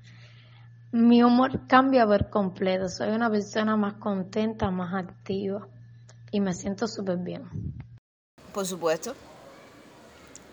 Mi 0.96 1.22
humor 1.22 1.68
cambia 1.68 2.08
por 2.08 2.30
completo. 2.30 2.88
Soy 2.88 3.10
una 3.10 3.30
persona 3.30 3.76
más 3.76 3.96
contenta, 3.96 4.72
más 4.72 4.94
activa 4.94 5.68
y 6.32 6.40
me 6.40 6.54
siento 6.54 6.88
súper 6.88 7.18
bien. 7.18 7.44
Por 8.54 8.66
supuesto. 8.66 9.14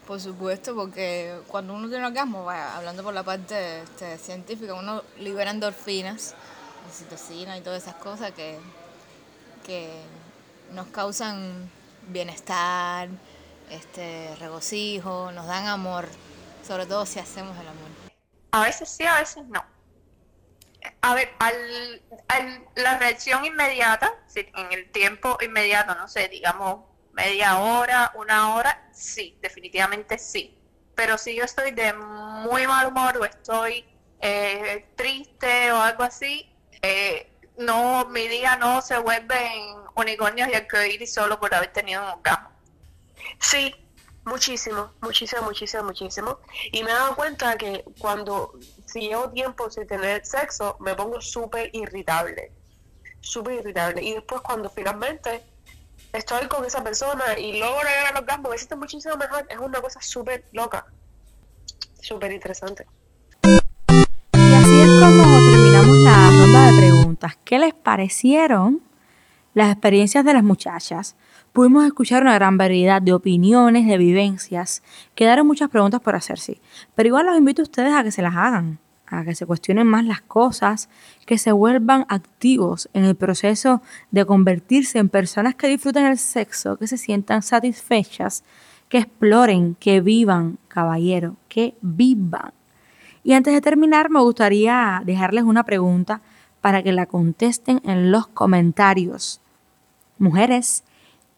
Por 0.05 0.21
supuesto, 0.21 0.75
porque 0.75 1.39
cuando 1.47 1.75
uno 1.75 1.89
tiene 1.89 2.07
orgasmo, 2.07 2.45
vaya, 2.45 2.77
hablando 2.77 3.05
por 3.05 3.15
la 3.15 3.23
parte 3.23 3.83
este, 3.83 4.19
científica, 4.19 4.75
uno 4.75 5.05
libera 5.21 5.53
endorfinas, 5.53 6.35
oxitocina 6.89 7.57
y 7.57 7.61
todas 7.61 7.85
esas 7.85 7.95
cosas 7.95 8.33
que, 8.33 8.59
que 9.65 9.93
nos 10.73 10.89
causan 10.89 11.71
bienestar, 12.09 13.09
este, 13.71 14.35
regocijo, 14.41 15.31
nos 15.31 15.47
dan 15.47 15.69
amor, 15.69 16.09
sobre 16.67 16.87
todo 16.87 17.07
si 17.07 17.21
hacemos 17.21 17.57
el 17.61 17.69
amor. 17.69 17.91
A 18.51 18.63
veces 18.65 18.89
sí, 18.89 19.05
a 19.05 19.21
veces 19.21 19.47
no. 19.47 19.72
A 21.01 21.15
ver, 21.15 21.33
al, 21.39 22.03
la 22.75 22.99
reacción 22.99 23.45
inmediata, 23.45 24.13
en 24.35 24.73
el 24.73 24.91
tiempo 24.91 25.39
inmediato, 25.41 25.95
no 25.95 26.09
sé, 26.09 26.29
digamos 26.29 26.85
media 27.13 27.59
hora, 27.59 28.13
una 28.15 28.55
hora, 28.55 28.89
sí, 28.93 29.39
definitivamente 29.43 30.19
sí. 30.19 30.59
pero 30.95 31.19
si 31.19 31.35
yo 31.35 31.45
estoy 31.45 31.73
de 31.73 31.93
muy 31.93 32.67
mal 32.67 32.87
humor 32.87 33.17
o 33.19 33.25
estoy 33.25 33.85
eh, 34.21 34.87
triste 34.97 35.73
o 35.73 35.81
algo 35.81 36.05
así, 36.05 36.49
eh, 36.83 37.33
no, 37.59 38.07
mi 38.07 38.29
día 38.29 38.57
no 38.57 38.83
se 38.83 38.99
vuelve 38.99 39.35
en 39.37 39.75
unicornios 39.97 40.49
y 40.49 40.55
arcoíris 40.55 41.13
solo 41.13 41.39
por 41.39 41.55
haber 41.55 41.73
tenido 41.73 42.03
un 42.03 42.09
orgasmo. 42.09 42.51
Sí, 43.41 43.75
muchísimo, 44.25 44.93
muchísimo, 45.01 45.43
muchísimo, 45.43 45.83
muchísimo. 45.85 46.39
Y 46.73 46.83
me 46.83 46.91
he 46.91 46.95
dado 46.95 47.15
cuenta 47.17 47.57
que 47.57 47.85
cuando, 47.99 48.59
si 48.93 49.01
llevo 49.01 49.31
tiempo 49.31 49.71
sin 49.71 49.87
tener 49.87 50.25
sexo, 50.27 50.77
me 50.81 50.95
pongo 50.95 51.21
súper 51.21 51.71
irritable. 51.73 52.53
Súper 53.21 53.61
irritable. 53.61 54.03
Y 54.03 54.15
después 54.15 54.43
cuando 54.43 54.69
finalmente 54.69 55.43
estoy 56.13 56.47
con 56.49 56.65
esa 56.65 56.85
persona 56.85 57.39
y 57.39 57.59
logro 57.59 57.81
llegar 57.81 58.15
al 58.15 58.23
orgasmo, 58.23 58.51
me 58.51 58.59
siento 58.59 58.77
muchísimo 58.77 59.17
mejor. 59.17 59.47
Es 59.49 59.59
una 59.59 59.81
cosa 59.81 60.01
súper 60.03 60.45
loca. 60.53 60.87
Súper 62.01 62.33
interesante. 62.33 62.87
Y 63.45 64.55
así 64.55 64.81
es 64.81 64.91
como 65.01 65.25
terminamos 65.51 65.97
la 65.99 66.31
ronda 66.31 66.71
de 66.71 66.79
preguntas. 66.79 67.39
¿Qué 67.45 67.59
les 67.59 67.75
parecieron 67.75 68.83
las 69.55 69.71
experiencias 69.73 70.25
de 70.25 70.35
las 70.35 70.43
muchachas? 70.43 71.17
Pudimos 71.53 71.85
escuchar 71.85 72.23
una 72.23 72.35
gran 72.35 72.57
variedad 72.57 73.01
de 73.03 73.13
opiniones, 73.13 73.87
de 73.87 73.99
vivencias. 73.99 74.83
Quedaron 75.15 75.47
muchas 75.47 75.69
preguntas 75.69 76.01
por 76.01 76.15
hacer, 76.15 76.39
sí. 76.39 76.61
Pero 76.95 77.09
igual 77.09 77.27
los 77.27 77.37
invito 77.37 77.61
a 77.61 77.65
ustedes 77.65 77.93
a 77.93 78.03
que 78.03 78.11
se 78.11 78.23
las 78.23 78.35
hagan, 78.35 78.79
que 79.25 79.35
se 79.35 79.47
cuestionen 79.47 79.87
más 79.87 80.05
las 80.05 80.23
cosas, 80.23 80.89
que 81.27 81.39
se 81.39 81.53
vuelvan 81.53 82.07
activos 82.09 82.89
en 82.93 83.05
el 83.05 83.15
proceso 83.15 83.83
de 84.11 84.25
convertirse 84.25 84.99
en 84.99 85.09
personas 85.09 85.55
que 85.55 85.69
disfruten 85.69 86.07
el 86.07 86.19
sexo, 86.19 86.77
que 86.79 86.87
se 86.87 86.97
sientan 86.97 87.43
satisfechas, 87.43 88.45
que 88.89 88.99
exploren, 88.99 89.75
que 89.75 90.01
vivan, 90.01 90.59
caballero, 90.69 91.37
que 91.49 91.75
vivan. 91.83 92.53
Y 93.23 93.35
antes 93.35 93.55
de 93.55 93.61
terminar, 93.61 94.11
me 94.11 94.21
gustaría 94.21 95.03
dejarles 95.05 95.45
una 95.45 95.65
pregunta 95.65 96.23
para 96.61 96.83
que 96.83 96.93
la 96.93 97.07
contesten 97.07 97.81
en 97.85 98.11
los 98.11 98.27
comentarios. 98.27 99.41
Mujeres, 100.19 100.85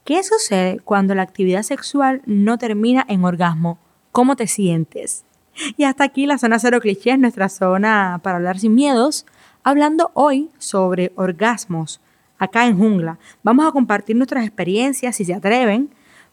¿Qué 0.04 0.22
sucede 0.22 0.80
cuando 0.80 1.14
la 1.14 1.22
actividad 1.22 1.62
sexual 1.62 2.20
no 2.26 2.58
termina 2.58 3.06
en 3.08 3.24
orgasmo? 3.24 3.78
¿Cómo 4.12 4.36
te 4.36 4.46
sientes? 4.46 5.24
Y 5.76 5.84
hasta 5.84 6.04
aquí 6.04 6.26
la 6.26 6.38
zona 6.38 6.58
cero 6.58 6.80
clichés, 6.80 7.18
nuestra 7.18 7.48
zona 7.48 8.20
para 8.22 8.36
hablar 8.36 8.58
sin 8.58 8.74
miedos, 8.74 9.26
hablando 9.62 10.10
hoy 10.14 10.50
sobre 10.58 11.12
orgasmos 11.16 12.00
acá 12.38 12.66
en 12.66 12.78
Jungla. 12.78 13.18
Vamos 13.42 13.66
a 13.66 13.72
compartir 13.72 14.16
nuestras 14.16 14.44
experiencias, 14.44 15.16
si 15.16 15.24
se 15.24 15.34
atreven, 15.34 15.90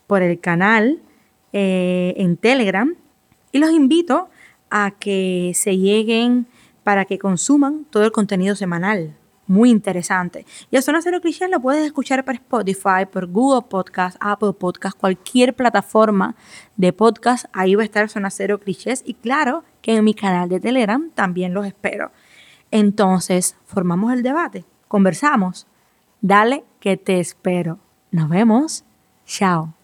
por 0.07 0.21
el 0.21 0.39
canal 0.39 0.99
eh, 1.53 2.13
en 2.17 2.37
Telegram 2.37 2.95
y 3.51 3.59
los 3.59 3.71
invito 3.71 4.29
a 4.69 4.91
que 4.91 5.51
se 5.55 5.77
lleguen 5.77 6.47
para 6.83 7.05
que 7.05 7.19
consuman 7.19 7.85
todo 7.89 8.03
el 8.03 8.11
contenido 8.11 8.55
semanal 8.55 9.15
muy 9.51 9.69
interesante. 9.69 10.45
Y 10.71 10.77
a 10.77 10.81
Zona 10.81 11.01
Cero 11.01 11.19
Cliché 11.21 11.47
lo 11.47 11.59
puedes 11.59 11.85
escuchar 11.85 12.23
por 12.23 12.35
Spotify, 12.35 13.05
por 13.11 13.27
Google 13.27 13.67
Podcast, 13.69 14.17
Apple 14.19 14.53
Podcast, 14.53 14.97
cualquier 14.97 15.53
plataforma 15.55 16.35
de 16.77 16.93
podcast. 16.93 17.45
Ahí 17.51 17.75
va 17.75 17.81
a 17.81 17.85
estar 17.85 18.09
Zona 18.09 18.29
Cero 18.29 18.59
Clichés. 18.59 19.03
Y 19.05 19.15
claro 19.15 19.63
que 19.81 19.95
en 19.95 20.05
mi 20.05 20.13
canal 20.13 20.47
de 20.47 20.59
Telegram 20.59 21.11
también 21.13 21.53
los 21.53 21.65
espero. 21.65 22.11
Entonces, 22.71 23.57
formamos 23.65 24.13
el 24.13 24.23
debate, 24.23 24.63
conversamos. 24.87 25.67
Dale 26.21 26.63
que 26.79 26.95
te 26.95 27.19
espero. 27.19 27.79
Nos 28.11 28.29
vemos. 28.29 28.85
Chao. 29.25 29.80